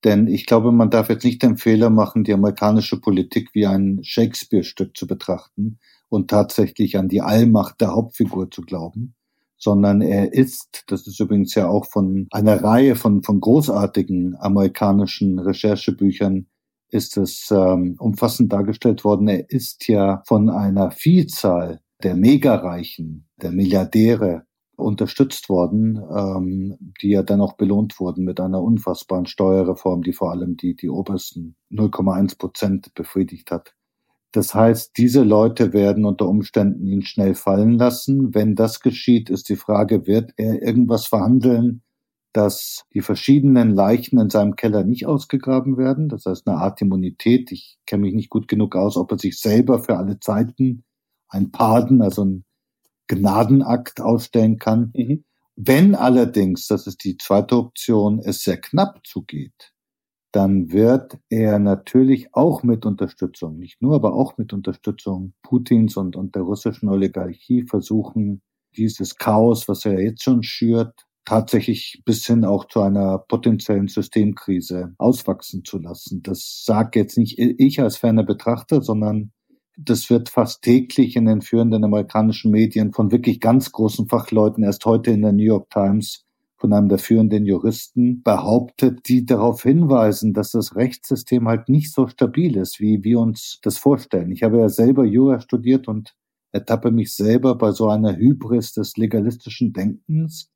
Denn 0.04 0.28
ich 0.28 0.46
glaube, 0.46 0.72
man 0.72 0.90
darf 0.90 1.10
jetzt 1.10 1.24
nicht 1.24 1.44
den 1.44 1.58
Fehler 1.58 1.90
machen, 1.90 2.24
die 2.24 2.34
amerikanische 2.34 3.00
Politik 3.00 3.50
wie 3.54 3.66
ein 3.66 4.00
Shakespeare-Stück 4.04 4.98
zu 4.98 5.08
betrachten 5.08 5.80
und 6.10 6.30
tatsächlich 6.30 6.98
an 6.98 7.08
die 7.08 7.22
Allmacht 7.22 7.80
der 7.80 7.94
Hauptfigur 7.94 8.52
zu 8.52 8.62
glauben, 8.62 9.16
sondern 9.58 10.02
er 10.02 10.34
ist, 10.34 10.84
das 10.88 11.08
ist 11.08 11.20
übrigens 11.20 11.56
ja 11.56 11.70
auch 11.70 11.86
von 11.86 12.28
einer 12.32 12.62
Reihe 12.62 12.96
von, 12.96 13.24
von 13.24 13.40
großartigen 13.40 14.36
amerikanischen 14.38 15.40
Recherchebüchern 15.40 16.48
ist 16.90 17.18
es 17.18 17.50
ähm, 17.50 17.96
umfassend 17.98 18.54
dargestellt 18.54 19.04
worden. 19.04 19.28
Er 19.28 19.50
ist 19.50 19.88
ja 19.88 20.22
von 20.28 20.50
einer 20.50 20.92
Vielzahl 20.92 21.82
der 22.04 22.16
Megareichen, 22.16 23.28
der 23.42 23.52
Milliardäre 23.52 24.46
unterstützt 24.76 25.50
worden, 25.50 26.02
ähm, 26.16 26.78
die 27.02 27.10
ja 27.10 27.24
dann 27.24 27.42
auch 27.42 27.54
belohnt 27.54 28.00
wurden 28.00 28.26
mit 28.26 28.40
einer 28.40 28.62
unfassbaren 28.62 29.26
Steuerreform, 29.26 30.02
die 30.02 30.14
vor 30.14 30.32
allem 30.32 30.58
die, 30.58 30.76
die 30.76 30.90
obersten 30.90 31.56
0,1 31.72 32.38
Prozent 32.38 32.94
befriedigt 32.94 33.52
hat. 33.52 33.76
Das 34.32 34.56
heißt, 34.56 34.98
diese 34.98 35.24
Leute 35.24 35.74
werden 35.74 36.06
unter 36.06 36.28
Umständen 36.28 36.88
ihn 36.88 37.04
schnell 37.04 37.36
fallen 37.36 37.78
lassen. 37.78 38.34
Wenn 38.34 38.56
das 38.56 38.80
geschieht, 38.80 39.30
ist 39.30 39.48
die 39.50 39.56
Frage, 39.56 40.08
wird 40.08 40.34
er 40.38 40.64
irgendwas 40.64 41.06
verhandeln, 41.06 41.84
dass 42.34 42.86
die 42.96 43.02
verschiedenen 43.02 43.70
Leichen 43.70 44.20
in 44.20 44.32
seinem 44.32 44.56
Keller 44.56 44.84
nicht 44.84 45.06
ausgegraben 45.06 45.78
werden. 45.78 46.10
Das 46.10 46.26
heißt 46.26 46.48
eine 46.48 46.58
Art 46.58 46.82
Immunität. 46.82 47.52
Ich 47.52 47.78
kenne 47.86 48.02
mich 48.02 48.16
nicht 48.16 48.32
gut 48.32 48.48
genug 48.48 48.76
aus, 48.76 48.98
ob 48.98 49.12
er 49.12 49.20
sich 49.20 49.40
selber 49.40 49.84
für 49.84 49.98
alle 49.98 50.20
Zeiten 50.20 50.84
ein 51.30 51.52
Pardon, 51.52 52.02
also 52.02 52.26
ein 52.26 52.46
Gnadenakt 53.16 54.02
ausstellen 54.02 54.58
kann. 54.58 54.92
Mhm. 54.96 55.24
Wenn 55.56 55.96
allerdings, 55.96 56.68
das 56.68 56.88
ist 56.88 57.04
die 57.04 57.18
zweite 57.18 57.58
Option, 57.58 58.20
es 58.20 58.44
sehr 58.44 58.58
knapp 58.60 59.06
zugeht, 59.06 59.74
dann 60.32 60.72
wird 60.72 61.20
er 61.30 61.60
natürlich 61.60 62.34
auch 62.34 62.64
mit 62.64 62.88
Unterstützung, 62.88 63.60
nicht 63.60 63.82
nur, 63.84 63.94
aber 63.94 64.14
auch 64.16 64.38
mit 64.38 64.52
Unterstützung 64.52 65.34
Putins 65.44 65.96
und, 65.96 66.16
und 66.16 66.34
der 66.36 66.42
russischen 66.42 66.90
Oligarchie 66.90 67.68
versuchen, 67.68 68.42
dieses 68.76 69.16
Chaos, 69.18 69.68
was 69.68 69.86
er 69.86 70.02
jetzt 70.02 70.24
schon 70.24 70.42
schürt, 70.42 71.06
tatsächlich 71.26 72.02
bis 72.04 72.26
hin 72.26 72.46
auch 72.46 72.66
zu 72.66 72.82
einer 72.82 73.20
potenziellen 73.20 73.88
Systemkrise 73.88 74.96
auswachsen 74.98 75.64
zu 75.64 75.78
lassen. 75.78 76.24
Das 76.24 76.64
sagt 76.66 76.96
jetzt 76.96 77.18
nicht 77.18 77.38
ich 77.38 77.80
als 77.80 77.98
ferner 77.98 78.24
Betrachter, 78.24 78.82
sondern 78.82 79.32
das 79.78 80.10
wird 80.10 80.30
fast 80.30 80.62
täglich 80.62 81.16
in 81.16 81.26
den 81.26 81.42
führenden 81.42 81.84
amerikanischen 81.84 82.52
Medien 82.52 82.94
von 82.94 83.12
wirklich 83.12 83.40
ganz 83.40 83.72
großen 83.72 84.08
Fachleuten, 84.08 84.64
erst 84.64 84.86
heute 84.86 85.12
in 85.12 85.22
der 85.22 85.34
New 85.34 85.44
York 85.44 85.70
Times, 85.70 86.26
von 86.58 86.72
einem 86.72 86.88
der 86.88 87.00
führenden 87.00 87.46
Juristen 87.46 88.24
behauptet, 88.24 89.08
die 89.10 89.26
darauf 89.26 89.64
hinweisen, 89.64 90.34
dass 90.34 90.52
das 90.52 90.76
Rechtssystem 90.76 91.48
halt 91.48 91.68
nicht 91.68 91.92
so 91.92 92.08
stabil 92.08 92.56
ist, 92.56 92.80
wie 92.80 93.04
wir 93.04 93.20
uns 93.20 93.60
das 93.64 93.78
vorstellen. 93.78 94.32
Ich 94.32 94.44
habe 94.44 94.60
ja 94.60 94.70
selber 94.70 95.04
Jura 95.04 95.42
studiert 95.42 95.88
und 95.88 96.16
ertappe 96.52 96.92
mich 96.92 97.14
selber 97.14 97.56
bei 97.56 97.72
so 97.72 97.90
einer 97.90 98.16
Hybris 98.16 98.74
des 98.74 98.96
legalistischen 98.96 99.74
Denkens, 99.74 100.54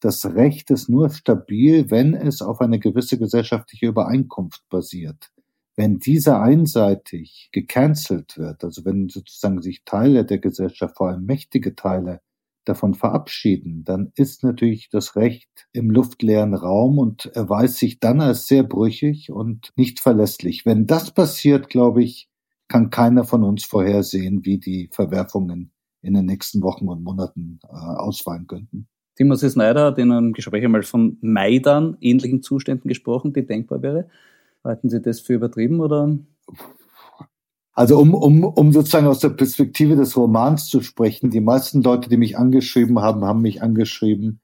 das 0.00 0.26
Recht 0.26 0.70
ist 0.70 0.88
nur 0.88 1.08
stabil, 1.08 1.90
wenn 1.90 2.14
es 2.14 2.42
auf 2.42 2.60
eine 2.60 2.78
gewisse 2.78 3.18
gesellschaftliche 3.18 3.86
Übereinkunft 3.86 4.62
basiert. 4.68 5.30
Wenn 5.76 5.98
diese 5.98 6.40
einseitig 6.40 7.50
gecancelt 7.52 8.38
wird, 8.38 8.64
also 8.64 8.84
wenn 8.84 9.08
sozusagen 9.08 9.60
sich 9.60 9.84
Teile 9.84 10.24
der 10.24 10.38
Gesellschaft, 10.38 10.96
vor 10.96 11.08
allem 11.08 11.26
mächtige 11.26 11.74
Teile, 11.74 12.20
davon 12.66 12.94
verabschieden, 12.94 13.84
dann 13.84 14.12
ist 14.16 14.42
natürlich 14.42 14.88
das 14.90 15.16
Recht 15.16 15.68
im 15.72 15.90
luftleeren 15.90 16.54
Raum 16.54 16.98
und 16.98 17.26
erweist 17.26 17.76
sich 17.76 18.00
dann 18.00 18.20
als 18.20 18.46
sehr 18.46 18.64
brüchig 18.64 19.30
und 19.30 19.72
nicht 19.76 20.00
verlässlich. 20.00 20.66
Wenn 20.66 20.86
das 20.86 21.12
passiert, 21.12 21.68
glaube 21.68 22.02
ich, 22.02 22.28
kann 22.68 22.90
keiner 22.90 23.24
von 23.24 23.44
uns 23.44 23.64
vorhersehen, 23.64 24.44
wie 24.44 24.58
die 24.58 24.88
Verwerfungen 24.92 25.70
in 26.02 26.14
den 26.14 26.26
nächsten 26.26 26.62
Wochen 26.62 26.88
und 26.88 27.02
Monaten 27.02 27.60
äh, 27.64 27.68
ausfallen 27.68 28.46
könnten. 28.46 28.88
Timothy 29.16 29.48
Snyder 29.48 29.86
hat 29.86 29.98
in 29.98 30.10
einem 30.10 30.32
Gespräch 30.32 30.64
einmal 30.64 30.82
von 30.82 31.16
Maidan 31.20 31.96
ähnlichen 32.00 32.42
Zuständen 32.42 32.88
gesprochen, 32.88 33.32
die 33.32 33.46
denkbar 33.46 33.82
wäre. 33.82 34.08
Halten 34.66 34.90
Sie 34.90 35.00
das 35.00 35.20
für 35.20 35.34
übertrieben 35.34 35.80
oder? 35.80 36.18
Also 37.72 37.98
um, 37.98 38.14
um, 38.14 38.42
um 38.44 38.72
sozusagen 38.72 39.06
aus 39.06 39.20
der 39.20 39.28
Perspektive 39.30 39.96
des 39.96 40.16
Romans 40.16 40.66
zu 40.66 40.80
sprechen, 40.80 41.30
die 41.30 41.40
meisten 41.40 41.82
Leute, 41.82 42.08
die 42.08 42.16
mich 42.16 42.38
angeschrieben 42.38 43.00
haben, 43.00 43.24
haben 43.24 43.42
mich 43.42 43.62
angeschrieben 43.62 44.40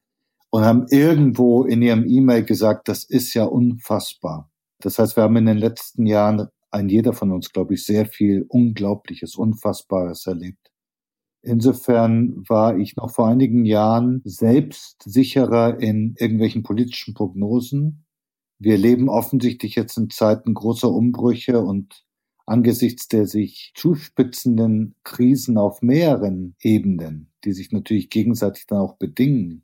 und 0.51 0.63
haben 0.63 0.85
irgendwo 0.89 1.63
in 1.63 1.81
ihrem 1.81 2.05
E-Mail 2.05 2.43
gesagt, 2.43 2.87
das 2.87 3.03
ist 3.03 3.33
ja 3.33 3.45
unfassbar. 3.45 4.51
Das 4.79 4.99
heißt, 4.99 5.17
wir 5.17 5.23
haben 5.23 5.35
in 5.35 5.47
den 5.47 5.57
letzten 5.57 6.05
Jahren, 6.05 6.47
ein 6.69 6.89
jeder 6.89 7.13
von 7.13 7.31
uns, 7.31 7.51
glaube 7.51 7.73
ich, 7.73 7.85
sehr 7.85 8.05
viel 8.05 8.45
Unglaubliches, 8.47 9.35
Unfassbares 9.35 10.27
erlebt. 10.27 10.71
Insofern 11.41 12.43
war 12.47 12.77
ich 12.77 12.95
noch 12.95 13.11
vor 13.11 13.27
einigen 13.27 13.65
Jahren 13.65 14.21
selbst 14.25 15.03
sicherer 15.03 15.79
in 15.79 16.15
irgendwelchen 16.17 16.63
politischen 16.63 17.13
Prognosen. 17.13 18.02
Wir 18.63 18.77
leben 18.77 19.09
offensichtlich 19.09 19.75
jetzt 19.75 19.97
in 19.97 20.09
Zeiten 20.09 20.53
großer 20.53 20.89
Umbrüche 20.89 21.61
und 21.61 22.05
angesichts 22.45 23.07
der 23.07 23.25
sich 23.25 23.73
zuspitzenden 23.75 24.95
Krisen 25.03 25.57
auf 25.57 25.81
mehreren 25.81 26.55
Ebenen, 26.61 27.31
die 27.43 27.53
sich 27.53 27.71
natürlich 27.71 28.09
gegenseitig 28.09 28.67
dann 28.67 28.79
auch 28.79 28.97
bedingen, 28.97 29.63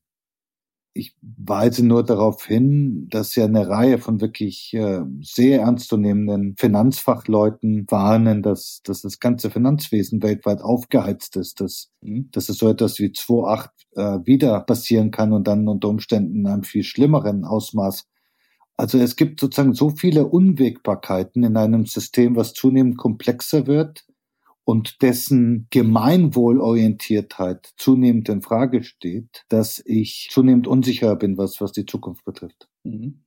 ich 0.94 1.16
weise 1.22 1.86
nur 1.86 2.04
darauf 2.04 2.46
hin, 2.46 3.08
dass 3.10 3.36
ja 3.36 3.46
eine 3.46 3.68
Reihe 3.68 4.00
von 4.00 4.22
wirklich 4.22 4.74
äh, 4.74 5.02
sehr 5.22 5.62
ernstzunehmenden 5.62 6.56
Finanzfachleuten 6.58 7.86
warnen, 7.90 8.42
dass, 8.42 8.82
dass 8.84 9.02
das 9.02 9.20
ganze 9.20 9.50
Finanzwesen 9.52 10.22
weltweit 10.24 10.62
aufgeheizt 10.62 11.38
ist, 11.38 11.62
dass, 11.62 11.92
mhm. 12.02 12.30
dass 12.32 12.50
es 12.50 12.58
so 12.58 12.70
etwas 12.70 13.00
wie 13.00 13.08
2.8 13.08 13.70
äh, 13.96 14.26
wieder 14.26 14.60
passieren 14.62 15.12
kann 15.12 15.32
und 15.32 15.48
dann 15.48 15.68
unter 15.68 15.90
Umständen 15.90 16.40
in 16.40 16.48
einem 16.48 16.64
viel 16.64 16.84
schlimmeren 16.84 17.46
Ausmaß. 17.46 18.08
Also 18.80 18.98
es 18.98 19.15
gibt 19.18 19.42
sozusagen 19.42 19.74
so 19.74 19.89
viele 19.89 20.26
Unwägbarkeiten 20.26 21.44
in 21.44 21.58
einem 21.58 21.86
System, 21.86 22.38
was 22.38 22.54
zunehmend 22.54 22.98
komplexer 22.98 23.68
wird 23.68 24.06
und 24.63 25.02
dessen 25.02 25.68
Gemeinwohlorientiertheit 25.70 27.74
zunehmend 27.76 28.30
in 28.30 28.42
Frage 28.42 28.84
steht, 28.84 29.44
dass 29.50 29.84
ich 29.86 30.30
zunehmend 30.32 30.65
unsicher 30.65 31.18
bin, 31.18 31.38
was, 31.38 31.60
was 31.60 31.74
die 31.74 31.86
Zukunft 31.86 32.24
betrifft. 32.24 32.70
Mhm. 32.86 33.20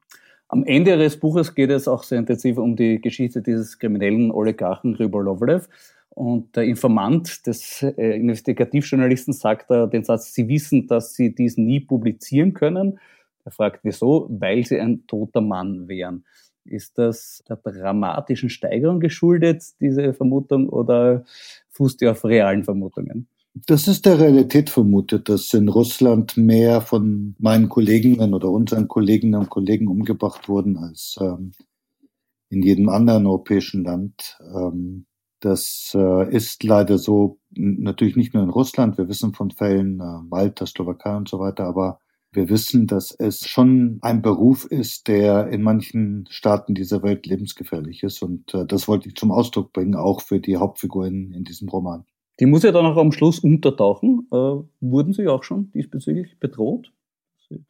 Am 0.48 0.64
Ende 0.64 0.92
Ihres 0.92 1.20
Buches 1.20 1.54
geht 1.54 1.68
es 1.68 1.86
auch 1.86 2.04
sehr 2.04 2.20
intensiv 2.20 2.56
um 2.56 2.74
die 2.74 2.98
Geschichte 2.98 3.42
dieses 3.42 3.78
kriminellen 3.78 4.30
Oligarchen 4.30 4.94
Rybolovlev. 4.94 5.68
Und 6.08 6.56
der 6.56 6.64
Informant 6.64 7.46
des 7.46 7.82
äh, 7.82 8.16
Investigativjournalisten 8.16 9.34
sagt 9.34 9.70
da 9.70 9.86
den 9.86 10.04
Satz, 10.04 10.32
Sie 10.32 10.48
wissen, 10.48 10.86
dass 10.86 11.12
Sie 11.12 11.34
dies 11.34 11.58
nie 11.58 11.80
publizieren 11.80 12.54
können. 12.54 12.98
Er 13.44 13.52
fragt, 13.52 13.80
wieso? 13.82 14.28
Weil 14.30 14.64
Sie 14.64 14.78
ein 14.78 15.06
toter 15.06 15.40
Mann 15.40 15.88
wären. 15.88 16.24
Ist 16.64 16.96
das 16.96 17.42
der 17.48 17.56
dramatischen 17.56 18.48
Steigerung 18.48 19.00
geschuldet, 19.00 19.64
diese 19.80 20.14
Vermutung, 20.14 20.68
oder 20.68 21.24
fußt 21.70 22.00
die 22.00 22.08
auf 22.08 22.24
realen 22.24 22.62
Vermutungen? 22.62 23.26
Das 23.66 23.86
ist 23.86 24.06
der 24.06 24.18
Realität 24.18 24.70
vermutet, 24.70 25.28
dass 25.28 25.52
in 25.52 25.68
Russland 25.68 26.36
mehr 26.36 26.80
von 26.80 27.34
meinen 27.38 27.68
Kolleginnen 27.68 28.32
oder 28.32 28.48
unseren 28.48 28.88
Kolleginnen 28.88 29.34
und 29.34 29.50
Kollegen 29.50 29.88
umgebracht 29.88 30.48
wurden 30.48 30.78
als 30.78 31.18
ähm, 31.20 31.52
in 32.48 32.62
jedem 32.62 32.88
anderen 32.88 33.26
europäischen 33.26 33.84
Land. 33.84 34.38
Ähm, 34.54 35.04
das 35.40 35.92
äh, 35.94 36.34
ist 36.34 36.62
leider 36.62 36.96
so, 36.96 37.40
natürlich 37.50 38.16
nicht 38.16 38.32
nur 38.32 38.42
in 38.42 38.50
Russland, 38.50 38.96
wir 38.96 39.08
wissen 39.08 39.34
von 39.34 39.50
Fällen, 39.50 40.00
äh, 40.00 40.22
Malta, 40.22 40.64
Slowakei 40.64 41.16
und 41.16 41.28
so 41.28 41.38
weiter, 41.38 41.64
aber 41.64 41.98
wir 42.32 42.48
wissen, 42.48 42.86
dass 42.86 43.12
es 43.12 43.46
schon 43.46 43.98
ein 44.00 44.22
Beruf 44.22 44.64
ist, 44.64 45.08
der 45.08 45.48
in 45.48 45.62
manchen 45.62 46.26
Staaten 46.30 46.74
dieser 46.74 47.02
Welt 47.02 47.26
lebensgefährlich 47.26 48.02
ist. 48.02 48.22
Und 48.22 48.54
äh, 48.54 48.64
das 48.66 48.88
wollte 48.88 49.08
ich 49.08 49.16
zum 49.16 49.30
Ausdruck 49.30 49.72
bringen, 49.72 49.94
auch 49.94 50.22
für 50.22 50.40
die 50.40 50.56
Hauptfiguren 50.56 51.32
in 51.32 51.44
diesem 51.44 51.68
Roman. 51.68 52.04
Die 52.40 52.46
muss 52.46 52.62
ja 52.62 52.72
dann 52.72 52.86
auch 52.86 52.96
am 52.96 53.12
Schluss 53.12 53.38
untertauchen. 53.38 54.26
Äh, 54.32 54.36
wurden 54.80 55.12
Sie 55.12 55.28
auch 55.28 55.44
schon 55.44 55.70
diesbezüglich 55.72 56.38
bedroht, 56.40 56.90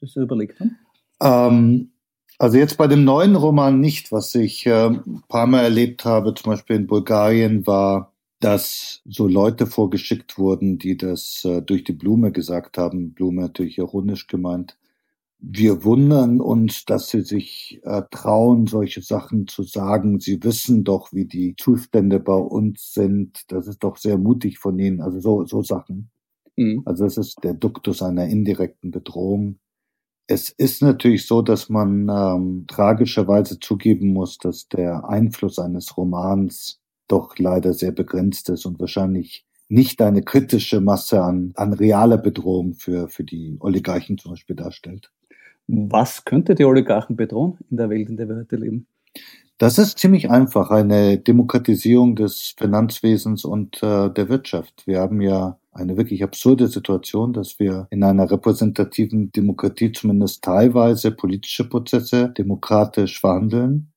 dass 0.01 0.13
Sie 0.13 0.21
überlegt 0.21 0.61
haben? 0.61 0.79
Ähm, 1.21 1.91
also 2.39 2.57
jetzt 2.59 2.79
bei 2.79 2.87
dem 2.87 3.05
neuen 3.05 3.35
Roman 3.35 3.81
nicht. 3.81 4.13
Was 4.13 4.35
ich 4.35 4.65
äh, 4.67 4.87
ein 4.87 5.25
paar 5.29 5.47
Mal 5.47 5.65
erlebt 5.65 6.05
habe, 6.05 6.35
zum 6.35 6.53
Beispiel 6.53 6.77
in 6.77 6.87
Bulgarien, 6.87 7.67
war 7.67 8.12
dass 8.43 9.03
so 9.05 9.29
Leute 9.29 9.67
vorgeschickt 9.67 10.37
wurden, 10.37 10.79
die 10.79 10.97
das 10.97 11.45
äh, 11.45 11.63
durch 11.63 11.85
die 11.85 11.93
Blume 11.93 12.33
gesagt 12.33 12.77
haben, 12.77 13.13
Blume 13.13 13.43
natürlich 13.43 13.79
ironisch 13.79 14.27
gemeint. 14.27 14.77
Wir 15.39 15.85
wundern 15.85 16.41
uns, 16.41 16.85
dass 16.85 17.09
sie 17.09 17.23
sich 17.23 17.81
äh, 17.85 18.03
trauen, 18.11 18.67
solche 18.67 19.03
Sachen 19.03 19.49
zu 19.49 19.63
sagen. 19.63 20.21
Sie 20.21 20.43
wissen 20.43 20.85
doch, 20.85 21.13
wie 21.13 21.25
die 21.25 21.55
Zustände 21.57 22.21
bei 22.21 22.35
uns 22.35 22.93
sind. 22.93 23.45
Das 23.49 23.67
ist 23.67 23.83
doch 23.83 23.97
sehr 23.97 24.19
mutig 24.19 24.59
von 24.59 24.79
ihnen. 24.79 25.01
Also 25.01 25.21
so, 25.21 25.45
so 25.47 25.63
Sachen. 25.63 26.11
Mhm. 26.57 26.83
Also 26.85 27.05
das 27.05 27.19
ist 27.19 27.43
der 27.43 27.55
Duktus 27.55 28.03
einer 28.03 28.27
indirekten 28.27 28.91
Bedrohung. 28.91 29.59
Es 30.27 30.51
ist 30.51 30.83
natürlich 30.83 31.27
so, 31.27 31.43
dass 31.43 31.69
man 31.69 32.09
ähm, 32.09 32.65
tragischerweise 32.69 33.59
zugeben 33.61 34.13
muss, 34.13 34.39
dass 34.39 34.69
der 34.69 35.09
Einfluss 35.09 35.59
eines 35.59 35.97
Romans 35.97 36.82
doch 37.13 37.39
leider 37.39 37.75
sehr 37.75 37.93
begrenzt 37.93 38.49
ist 38.49 38.65
und 38.65 38.81
wahrscheinlich 38.81 39.45
nicht 39.69 40.03
eine 40.03 40.23
kritische 40.23 40.81
Masse 40.81 41.23
an, 41.23 41.53
an 41.55 41.73
realer 41.73 42.19
Bedrohung 42.19 42.75
für, 42.75 43.09
für 43.09 43.25
die 43.25 43.57
Oligarchen 43.61 44.19
zum 44.19 44.33
Beispiel 44.33 44.57
darstellt. 44.57 45.11
Was 45.67 46.25
könnte 46.25 46.55
die 46.55 46.65
Oligarchen 46.65 47.17
bedrohen 47.17 47.59
in 47.71 47.77
der 47.77 47.89
Welt, 47.89 48.09
in 48.09 48.17
der 48.17 48.29
wir 48.29 48.37
heute 48.37 48.57
leben? 48.57 48.87
Das 49.59 49.79
ist 49.79 49.99
ziemlich 49.99 50.31
einfach, 50.31 50.71
eine 50.71 51.19
Demokratisierung 51.19 52.17
des 52.17 52.55
Finanzwesens 52.59 53.45
und 53.45 53.83
äh, 53.83 54.11
der 54.11 54.29
Wirtschaft. 54.29 54.87
Wir 54.87 55.01
haben 55.01 55.21
ja 55.21 55.59
eine 55.71 55.97
wirklich 55.97 56.25
absurde 56.25 56.69
Situation, 56.69 57.33
dass 57.33 57.59
wir 57.59 57.87
in 57.91 58.03
einer 58.03 58.31
repräsentativen 58.31 59.31
Demokratie 59.33 59.93
zumindest 59.93 60.43
teilweise 60.43 61.13
politische 61.13 61.69
Prozesse 61.69 62.31
demokratisch 62.37 63.21
verhandeln 63.21 63.92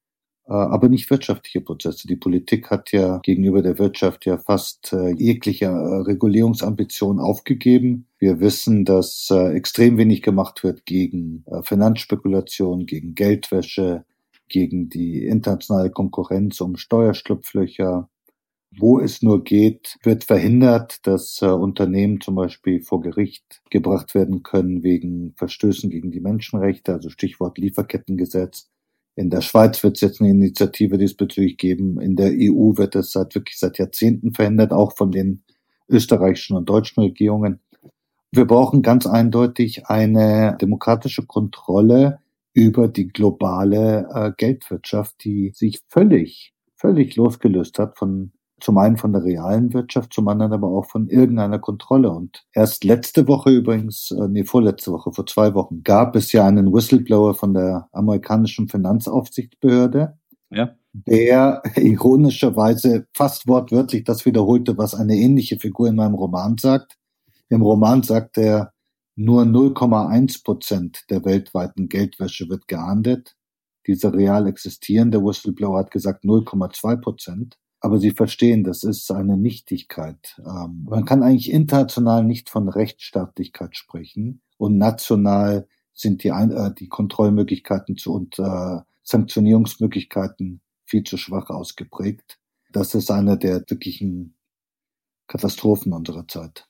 aber 0.52 0.90
nicht 0.90 1.10
wirtschaftliche 1.10 1.62
Prozesse. 1.62 2.08
Die 2.08 2.16
Politik 2.16 2.70
hat 2.70 2.92
ja 2.92 3.18
gegenüber 3.24 3.64
der 3.64 3.80
Wirtschaft 3.80 4.26
ja 4.26 4.38
fast 4.38 4.94
äh, 4.94 5.10
jegliche 5.10 5.66
äh, 5.66 6.02
Regulierungsambition 6.04 7.20
aufgegeben. 7.20 8.08
Wir 8.20 8.40
wissen, 8.40 8.86
dass 8.86 9.30
extrem 9.30 9.98
wenig 9.98 10.22
gemacht 10.22 10.64
wird 10.64 10.86
gegen 10.86 11.46
Finanzspekulation, 11.64 12.86
gegen 12.88 13.14
Geldwäsche, 13.14 14.06
gegen 14.50 14.90
die 14.90 15.26
internationale 15.28 15.92
Konkurrenz 15.92 16.60
um 16.62 16.76
Steuerschlupflöcher. 16.76 18.10
Wo 18.78 19.00
es 19.00 19.22
nur 19.22 19.44
geht, 19.44 19.98
wird 20.02 20.24
verhindert, 20.24 21.06
dass 21.06 21.42
Unternehmen 21.42 22.20
zum 22.20 22.36
Beispiel 22.36 22.82
vor 22.82 23.02
Gericht 23.02 23.62
gebracht 23.70 24.16
werden 24.16 24.42
können 24.42 24.82
wegen 24.82 25.34
Verstößen 25.36 25.90
gegen 25.92 26.10
die 26.12 26.22
Menschenrechte, 26.22 26.94
also 26.94 27.10
Stichwort 27.10 27.60
Lieferkettengesetz. 27.60 28.70
In 29.16 29.30
der 29.30 29.42
Schweiz 29.42 29.82
wird 29.84 29.96
es 29.96 30.02
jetzt 30.02 30.20
eine 30.22 30.30
Initiative 30.30 30.98
diesbezüglich 30.98 31.58
geben. 31.58 32.02
In 32.02 32.16
der 32.16 32.32
EU 32.32 32.78
wird 32.78 32.96
es 32.96 33.12
seit 33.12 33.34
wirklich 33.34 33.58
seit 33.58 33.78
Jahrzehnten 33.78 34.34
verhindert, 34.34 34.74
auch 34.74 34.96
von 34.96 35.12
den 35.12 35.44
österreichischen 35.88 36.58
und 36.58 36.68
deutschen 36.68 37.02
Regierungen. 37.02 37.62
Wir 38.32 38.46
brauchen 38.46 38.82
ganz 38.82 39.08
eindeutig 39.08 39.88
eine 39.88 40.58
demokratische 40.60 41.26
Kontrolle 41.26 42.20
über 42.54 42.90
die 42.90 43.08
globale 43.08 44.08
äh, 44.14 44.32
Geldwirtschaft, 44.36 45.24
die 45.24 45.52
sich 45.54 45.80
völlig, 45.90 46.54
völlig 46.76 47.16
losgelöst 47.16 47.80
hat 47.80 47.98
von 47.98 48.34
zum 48.62 48.78
einen 48.78 48.98
von 48.98 49.12
der 49.12 49.24
realen 49.24 49.74
Wirtschaft, 49.74 50.14
zum 50.14 50.28
anderen 50.28 50.54
aber 50.54 50.68
auch 50.68 50.86
von 50.86 51.08
irgendeiner 51.08 51.60
Kontrolle. 51.60 52.10
Und 52.12 52.46
erst 52.54 52.84
letzte 52.84 53.28
Woche 53.28 53.50
übrigens, 53.52 54.12
äh, 54.12 54.28
nee, 54.30 54.46
vorletzte 54.46 54.92
Woche, 54.92 55.12
vor 55.12 55.26
zwei 55.26 55.54
Wochen, 55.54 55.84
gab 55.84 56.16
es 56.16 56.32
ja 56.32 56.48
einen 56.48 56.74
Whistleblower 56.74 57.34
von 57.34 57.54
der 57.54 57.90
amerikanischen 57.92 58.70
Finanzaufsichtsbehörde, 58.70 60.18
ja. 60.52 60.72
der 60.94 61.62
ironischerweise 61.76 63.08
fast 63.14 63.48
wortwörtlich 63.48 64.06
das 64.06 64.26
wiederholte, 64.26 64.78
was 64.78 64.96
eine 64.96 65.16
ähnliche 65.16 65.58
Figur 65.60 65.88
in 65.88 65.96
meinem 65.96 66.16
Roman 66.16 66.58
sagt. 66.58 66.98
Im 67.50 67.62
Roman 67.62 68.04
sagt 68.04 68.38
er, 68.38 68.72
nur 69.18 69.44
0,1 69.44 70.44
Prozent 70.44 71.06
der 71.10 71.24
weltweiten 71.24 71.88
Geldwäsche 71.88 72.50
wird 72.50 72.68
geahndet. 72.68 73.36
Dieser 73.88 74.14
real 74.14 74.48
existierende 74.48 75.24
Whistleblower 75.24 75.80
hat 75.80 75.92
gesagt 75.92 76.24
0,2 76.24 76.98
Prozent 76.98 77.58
aber 77.86 78.00
sie 78.00 78.10
verstehen, 78.10 78.64
das 78.64 78.84
ist 78.84 79.12
eine 79.12 79.38
Nichtigkeit. 79.38 80.42
Ähm, 80.44 80.88
man 80.90 81.06
kann 81.06 81.22
eigentlich 81.22 81.52
international 81.52 82.24
nicht 82.24 82.50
von 82.50 82.68
Rechtsstaatlichkeit 82.68 83.78
sprechen 83.78 84.42
und 84.58 84.80
national 84.80 85.68
sind 85.94 86.24
die, 86.24 86.30
äh, 86.30 86.74
die 86.74 86.90
Kontrollmöglichkeiten 86.90 87.96
zu, 87.96 88.12
und 88.12 88.40
äh, 88.40 88.80
Sanktionierungsmöglichkeiten 89.04 90.62
viel 90.84 91.04
zu 91.04 91.18
schwach 91.18 91.52
ausgeprägt. 91.52 92.40
Das 92.72 92.96
ist 92.96 93.12
eine 93.12 93.38
der 93.38 93.64
wirklichen 93.68 94.34
Katastrophen 95.28 95.94
unserer 95.94 96.28
Zeit. 96.28 96.68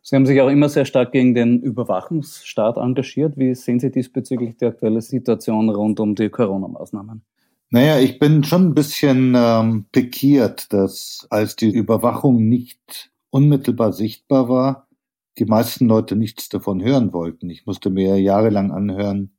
Sie 0.00 0.16
haben 0.16 0.24
sich 0.24 0.40
auch 0.40 0.48
immer 0.48 0.70
sehr 0.70 0.86
stark 0.86 1.12
gegen 1.12 1.34
den 1.34 1.60
Überwachungsstaat 1.60 2.78
engagiert. 2.78 3.36
Wie 3.36 3.54
sehen 3.54 3.80
Sie 3.80 3.90
diesbezüglich 3.90 4.56
die 4.56 4.64
aktuelle 4.64 5.02
Situation 5.02 5.68
rund 5.68 6.00
um 6.00 6.14
die 6.14 6.30
Corona-Maßnahmen? 6.30 7.22
Naja, 7.70 7.98
ich 7.98 8.18
bin 8.18 8.44
schon 8.44 8.68
ein 8.68 8.74
bisschen 8.74 9.34
ähm, 9.36 9.86
pikiert, 9.90 10.72
dass 10.72 11.26
als 11.30 11.56
die 11.56 11.70
Überwachung 11.70 12.48
nicht 12.48 13.10
unmittelbar 13.30 13.92
sichtbar 13.92 14.48
war, 14.48 14.88
die 15.38 15.44
meisten 15.44 15.88
Leute 15.88 16.14
nichts 16.16 16.48
davon 16.48 16.82
hören 16.82 17.12
wollten. 17.12 17.50
Ich 17.50 17.66
musste 17.66 17.90
mir 17.90 18.20
jahrelang 18.20 18.70
anhören, 18.70 19.36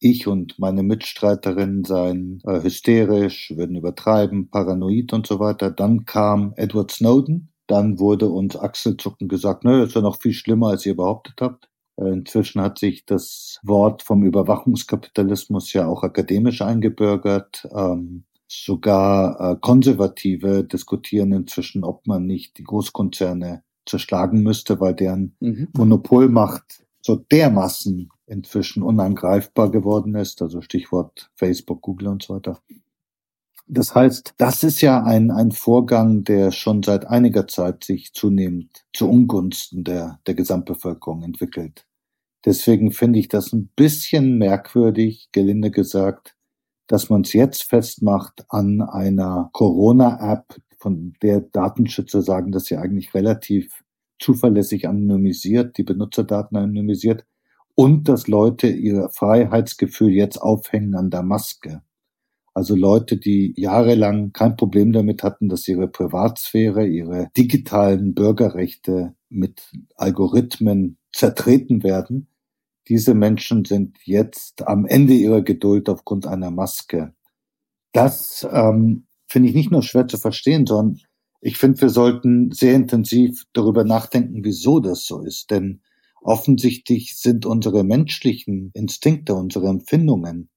ich 0.00 0.26
und 0.26 0.58
meine 0.58 0.82
Mitstreiterinnen 0.82 1.84
seien 1.84 2.40
äh, 2.44 2.62
hysterisch, 2.62 3.52
würden 3.56 3.76
übertreiben, 3.76 4.50
paranoid 4.50 5.12
und 5.12 5.26
so 5.26 5.38
weiter. 5.38 5.70
Dann 5.70 6.04
kam 6.04 6.52
Edward 6.56 6.90
Snowden, 6.90 7.52
dann 7.66 7.98
wurde 7.98 8.28
uns 8.28 8.56
Achselzucken 8.56 9.28
gesagt, 9.28 9.64
naja, 9.64 9.84
ist 9.84 9.94
ja 9.94 10.02
noch 10.02 10.20
viel 10.20 10.32
schlimmer, 10.32 10.68
als 10.68 10.84
ihr 10.86 10.96
behauptet 10.96 11.36
habt. 11.40 11.68
Inzwischen 11.96 12.60
hat 12.60 12.78
sich 12.78 13.06
das 13.06 13.58
Wort 13.62 14.02
vom 14.02 14.22
Überwachungskapitalismus 14.22 15.72
ja 15.72 15.86
auch 15.86 16.02
akademisch 16.02 16.60
eingebürgert. 16.60 17.66
Ähm, 17.74 18.24
sogar 18.48 19.40
äh, 19.40 19.56
Konservative 19.60 20.64
diskutieren 20.64 21.32
inzwischen, 21.32 21.84
ob 21.84 22.06
man 22.06 22.26
nicht 22.26 22.58
die 22.58 22.64
Großkonzerne 22.64 23.62
zerschlagen 23.86 24.42
müsste, 24.42 24.78
weil 24.80 24.94
deren 24.94 25.36
mhm. 25.40 25.68
Monopolmacht 25.76 26.84
so 27.00 27.16
dermaßen 27.16 28.10
inzwischen 28.26 28.82
unangreifbar 28.82 29.70
geworden 29.70 30.14
ist. 30.16 30.42
Also 30.42 30.60
Stichwort 30.60 31.30
Facebook, 31.34 31.80
Google 31.80 32.08
und 32.08 32.22
so 32.22 32.34
weiter. 32.34 32.60
Das 33.68 33.94
heißt, 33.94 34.34
das 34.38 34.62
ist 34.62 34.80
ja 34.80 35.02
ein, 35.02 35.32
ein 35.32 35.50
Vorgang, 35.50 36.22
der 36.22 36.52
schon 36.52 36.84
seit 36.84 37.06
einiger 37.06 37.48
Zeit 37.48 37.82
sich 37.82 38.12
zunehmend 38.12 38.84
zu 38.92 39.08
Ungunsten 39.08 39.82
der, 39.82 40.20
der 40.26 40.34
Gesamtbevölkerung 40.34 41.22
entwickelt. 41.24 41.84
Deswegen 42.44 42.92
finde 42.92 43.18
ich 43.18 43.26
das 43.28 43.52
ein 43.52 43.68
bisschen 43.74 44.38
merkwürdig, 44.38 45.30
gelinde 45.32 45.72
gesagt, 45.72 46.36
dass 46.86 47.10
man 47.10 47.22
es 47.22 47.32
jetzt 47.32 47.64
festmacht 47.64 48.44
an 48.48 48.80
einer 48.80 49.50
Corona-App, 49.52 50.60
von 50.78 51.14
der 51.22 51.40
Datenschützer 51.40 52.22
sagen, 52.22 52.52
dass 52.52 52.66
sie 52.66 52.76
eigentlich 52.76 53.14
relativ 53.14 53.82
zuverlässig 54.20 54.86
anonymisiert, 54.86 55.78
die 55.78 55.82
Benutzerdaten 55.82 56.56
anonymisiert 56.56 57.24
und 57.74 58.08
dass 58.08 58.28
Leute 58.28 58.68
ihr 58.68 59.08
Freiheitsgefühl 59.08 60.10
jetzt 60.10 60.38
aufhängen 60.38 60.94
an 60.94 61.10
der 61.10 61.22
Maske. 61.22 61.82
Also 62.56 62.74
Leute, 62.74 63.18
die 63.18 63.52
jahrelang 63.58 64.32
kein 64.32 64.56
Problem 64.56 64.90
damit 64.90 65.22
hatten, 65.22 65.50
dass 65.50 65.68
ihre 65.68 65.88
Privatsphäre, 65.88 66.86
ihre 66.86 67.28
digitalen 67.36 68.14
Bürgerrechte 68.14 69.14
mit 69.28 69.70
Algorithmen 69.94 70.96
zertreten 71.12 71.82
werden. 71.82 72.28
Diese 72.88 73.12
Menschen 73.12 73.66
sind 73.66 73.98
jetzt 74.04 74.66
am 74.66 74.86
Ende 74.86 75.12
ihrer 75.12 75.42
Geduld 75.42 75.90
aufgrund 75.90 76.26
einer 76.26 76.50
Maske. 76.50 77.12
Das 77.92 78.48
ähm, 78.50 79.04
finde 79.28 79.50
ich 79.50 79.54
nicht 79.54 79.70
nur 79.70 79.82
schwer 79.82 80.08
zu 80.08 80.16
verstehen, 80.16 80.64
sondern 80.64 81.02
ich 81.42 81.58
finde, 81.58 81.82
wir 81.82 81.90
sollten 81.90 82.52
sehr 82.52 82.74
intensiv 82.74 83.44
darüber 83.52 83.84
nachdenken, 83.84 84.44
wieso 84.44 84.80
das 84.80 85.04
so 85.04 85.20
ist. 85.20 85.50
Denn 85.50 85.82
offensichtlich 86.22 87.18
sind 87.18 87.44
unsere 87.44 87.84
menschlichen 87.84 88.70
Instinkte, 88.72 89.34
unsere 89.34 89.68
Empfindungen 89.68 90.48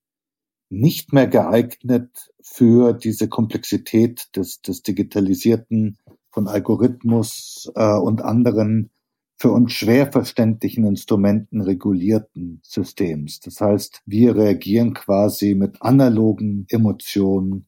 nicht 0.69 1.13
mehr 1.13 1.27
geeignet 1.27 2.32
für 2.41 2.93
diese 2.93 3.27
Komplexität 3.27 4.29
des, 4.36 4.62
des 4.62 4.84
digitalisierten, 4.84 5.97
von 6.32 6.47
Algorithmus 6.47 7.71
äh, 7.75 7.95
und 7.97 8.21
anderen 8.21 8.91
für 9.36 9.51
uns 9.51 9.71
schwer 9.71 10.12
verständlichen 10.12 10.86
Instrumenten 10.86 11.62
regulierten 11.62 12.60
Systems. 12.62 13.39
Das 13.39 13.62
heißt, 13.62 14.01
wir 14.05 14.36
reagieren 14.36 14.93
quasi 14.93 15.55
mit 15.55 15.82
analogen 15.82 16.65
Emotionen 16.69 17.65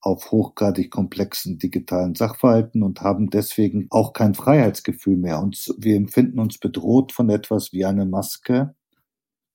auf 0.00 0.32
hochgradig 0.32 0.90
komplexen 0.90 1.58
digitalen 1.58 2.16
Sachverhalten 2.16 2.82
und 2.82 3.02
haben 3.02 3.30
deswegen 3.30 3.86
auch 3.90 4.12
kein 4.12 4.34
Freiheitsgefühl 4.34 5.16
mehr. 5.16 5.40
Und 5.40 5.72
wir 5.78 5.94
empfinden 5.94 6.40
uns 6.40 6.58
bedroht 6.58 7.12
von 7.12 7.30
etwas 7.30 7.72
wie 7.72 7.84
eine 7.84 8.04
Maske, 8.04 8.74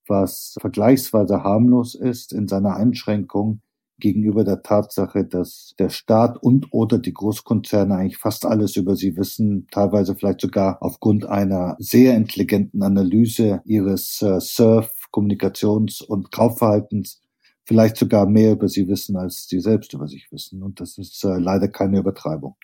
was 0.07 0.55
vergleichsweise 0.59 1.43
harmlos 1.43 1.95
ist 1.95 2.33
in 2.33 2.47
seiner 2.47 2.75
Einschränkung 2.75 3.61
gegenüber 3.99 4.43
der 4.43 4.61
Tatsache, 4.61 5.25
dass 5.25 5.73
der 5.79 5.89
Staat 5.89 6.37
und 6.41 6.67
oder 6.71 6.99
die 6.99 7.13
Großkonzerne 7.13 7.95
eigentlich 7.95 8.17
fast 8.17 8.45
alles 8.45 8.75
über 8.75 8.95
sie 8.95 9.17
wissen, 9.17 9.67
teilweise 9.71 10.15
vielleicht 10.15 10.41
sogar 10.41 10.77
aufgrund 10.81 11.25
einer 11.25 11.75
sehr 11.79 12.15
intelligenten 12.15 12.83
Analyse 12.83 13.61
ihres 13.65 14.21
äh, 14.21 14.39
Surf, 14.39 14.93
Kommunikations- 15.11 16.03
und 16.03 16.31
Kaufverhaltens 16.31 17.21
vielleicht 17.65 17.97
sogar 17.97 18.27
mehr 18.27 18.53
über 18.53 18.69
sie 18.69 18.87
wissen, 18.87 19.17
als 19.17 19.47
sie 19.47 19.59
selbst 19.59 19.93
über 19.93 20.07
sich 20.07 20.31
wissen. 20.31 20.63
Und 20.63 20.79
das 20.79 20.97
ist 20.97 21.23
äh, 21.23 21.37
leider 21.37 21.67
keine 21.67 21.99
Übertreibung. 21.99 22.55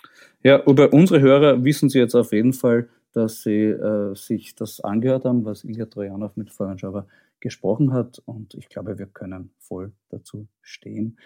Ja, 0.43 0.63
über 0.65 0.93
unsere 0.93 1.19
Hörer 1.19 1.63
wissen 1.63 1.89
Sie 1.89 1.99
jetzt 1.99 2.15
auf 2.15 2.31
jeden 2.31 2.53
Fall, 2.53 2.87
dass 3.13 3.43
Sie 3.43 3.63
äh, 3.65 4.15
sich 4.15 4.55
das 4.55 4.79
angehört 4.79 5.25
haben, 5.25 5.45
was 5.45 5.63
Ilja 5.63 5.85
Trojanov 5.85 6.35
mit 6.35 6.51
Florian 6.51 6.79
Schauber 6.79 7.07
gesprochen 7.43 7.93
hat. 7.93 8.19
Und 8.25 8.55
ich 8.55 8.69
glaube, 8.69 8.97
wir 8.97 9.05
können 9.05 9.51
voll 9.59 9.91
dazu 10.09 10.47
stehen. 10.61 11.19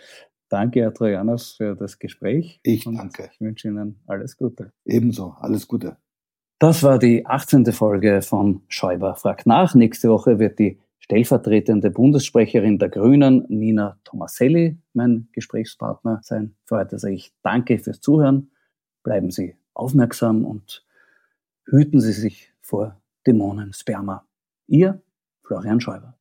Danke, 0.50 0.82
Herr 0.82 0.94
Trojanos, 0.94 1.54
für 1.54 1.76
das 1.76 2.00
Gespräch. 2.00 2.60
Ich 2.64 2.84
danke. 2.84 3.30
Ich 3.32 3.40
wünsche 3.40 3.68
Ihnen 3.68 4.02
alles 4.08 4.36
Gute. 4.36 4.74
Ebenso, 4.84 5.36
alles 5.40 5.68
Gute. 5.68 5.98
Das 6.60 6.82
war 6.84 6.98
die 6.98 7.26
18. 7.26 7.66
Folge 7.68 8.22
von 8.22 8.64
Schäuber 8.68 9.16
fragt 9.16 9.46
nach. 9.46 9.76
Nächste 9.76 10.10
Woche 10.10 10.40
wird 10.40 10.58
die 10.58 10.80
stellvertretende 11.00 11.92
Bundessprecherin 11.92 12.80
der 12.80 12.90
Grünen, 12.90 13.46
Nina 13.48 14.00
Tomaselli, 14.04 14.78
mein 14.94 15.28
Gesprächspartner 15.34 16.22
sein. 16.24 16.56
Für 16.66 16.78
heute 16.78 16.98
sage 16.98 17.14
ich 17.14 17.32
danke 17.44 17.78
fürs 17.78 18.02
Zuhören. 18.02 18.50
Bleiben 19.04 19.30
Sie 19.30 19.56
aufmerksam 19.74 20.46
und 20.46 20.84
hüten 21.66 22.02
Sie 22.02 22.14
sich 22.14 22.52
vor 22.62 23.00
Dämonensperma. 23.28 24.26
Ihr 24.66 25.02
Florian 25.48 25.80
Schäuber. 25.80 26.14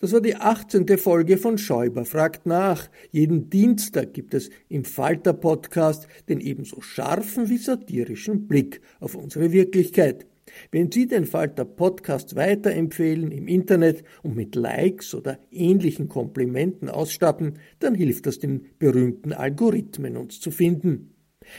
Das 0.00 0.12
war 0.12 0.20
die 0.20 0.36
18. 0.36 0.86
Folge 0.96 1.36
von 1.36 1.58
Schäuber 1.58 2.04
fragt 2.04 2.46
nach. 2.46 2.88
Jeden 3.10 3.50
Dienstag 3.50 4.14
gibt 4.14 4.32
es 4.34 4.50
im 4.68 4.84
Falter 4.84 5.34
Podcast 5.34 6.08
den 6.28 6.40
ebenso 6.40 6.80
scharfen 6.80 7.50
wie 7.50 7.58
satirischen 7.58 8.48
Blick 8.48 8.80
auf 9.00 9.14
unsere 9.14 9.52
Wirklichkeit. 9.52 10.26
Wenn 10.70 10.90
Sie 10.90 11.06
den 11.06 11.26
Falter 11.26 11.64
Podcast 11.64 12.34
weiterempfehlen 12.34 13.30
im 13.30 13.46
Internet 13.46 14.02
und 14.22 14.34
mit 14.34 14.54
Likes 14.54 15.14
oder 15.14 15.38
ähnlichen 15.50 16.08
Komplimenten 16.08 16.88
ausstatten, 16.88 17.58
dann 17.78 17.94
hilft 17.94 18.26
das 18.26 18.38
den 18.38 18.66
berühmten 18.78 19.32
Algorithmen 19.32 20.16
uns 20.16 20.40
zu 20.40 20.50
finden. 20.50 21.14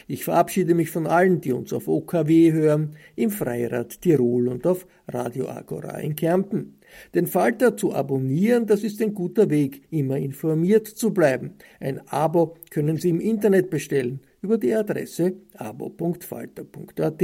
Ich 0.07 0.23
verabschiede 0.23 0.75
mich 0.75 0.89
von 0.89 1.07
allen, 1.07 1.41
die 1.41 1.53
uns 1.53 1.73
auf 1.73 1.87
OKW 1.87 2.51
hören, 2.51 2.95
im 3.15 3.29
Freirad 3.29 4.01
Tirol 4.01 4.47
und 4.47 4.65
auf 4.65 4.87
Radio 5.07 5.49
Agora 5.49 5.97
in 5.99 6.15
Kärnten. 6.15 6.79
Den 7.15 7.27
Falter 7.27 7.75
zu 7.75 7.93
abonnieren, 7.93 8.67
das 8.67 8.83
ist 8.83 9.01
ein 9.01 9.13
guter 9.13 9.49
Weg, 9.49 9.83
immer 9.89 10.17
informiert 10.17 10.87
zu 10.87 11.11
bleiben. 11.13 11.53
Ein 11.79 12.01
Abo 12.07 12.55
können 12.69 12.97
Sie 12.97 13.09
im 13.09 13.19
Internet 13.19 13.69
bestellen 13.69 14.21
über 14.41 14.57
die 14.57 14.73
Adresse 14.73 15.33
abo.falter.at. 15.55 17.23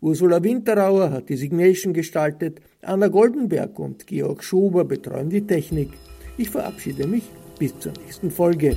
Ursula 0.00 0.42
Winterauer 0.42 1.10
hat 1.10 1.28
die 1.28 1.36
Signation 1.36 1.92
gestaltet, 1.92 2.60
Anna 2.82 3.08
Goldenberg 3.08 3.78
und 3.78 4.06
Georg 4.06 4.42
Schuber 4.42 4.84
betreuen 4.84 5.28
die 5.28 5.46
Technik. 5.46 5.90
Ich 6.38 6.50
verabschiede 6.50 7.06
mich 7.06 7.24
bis 7.58 7.78
zur 7.78 7.92
nächsten 8.02 8.30
Folge. 8.30 8.76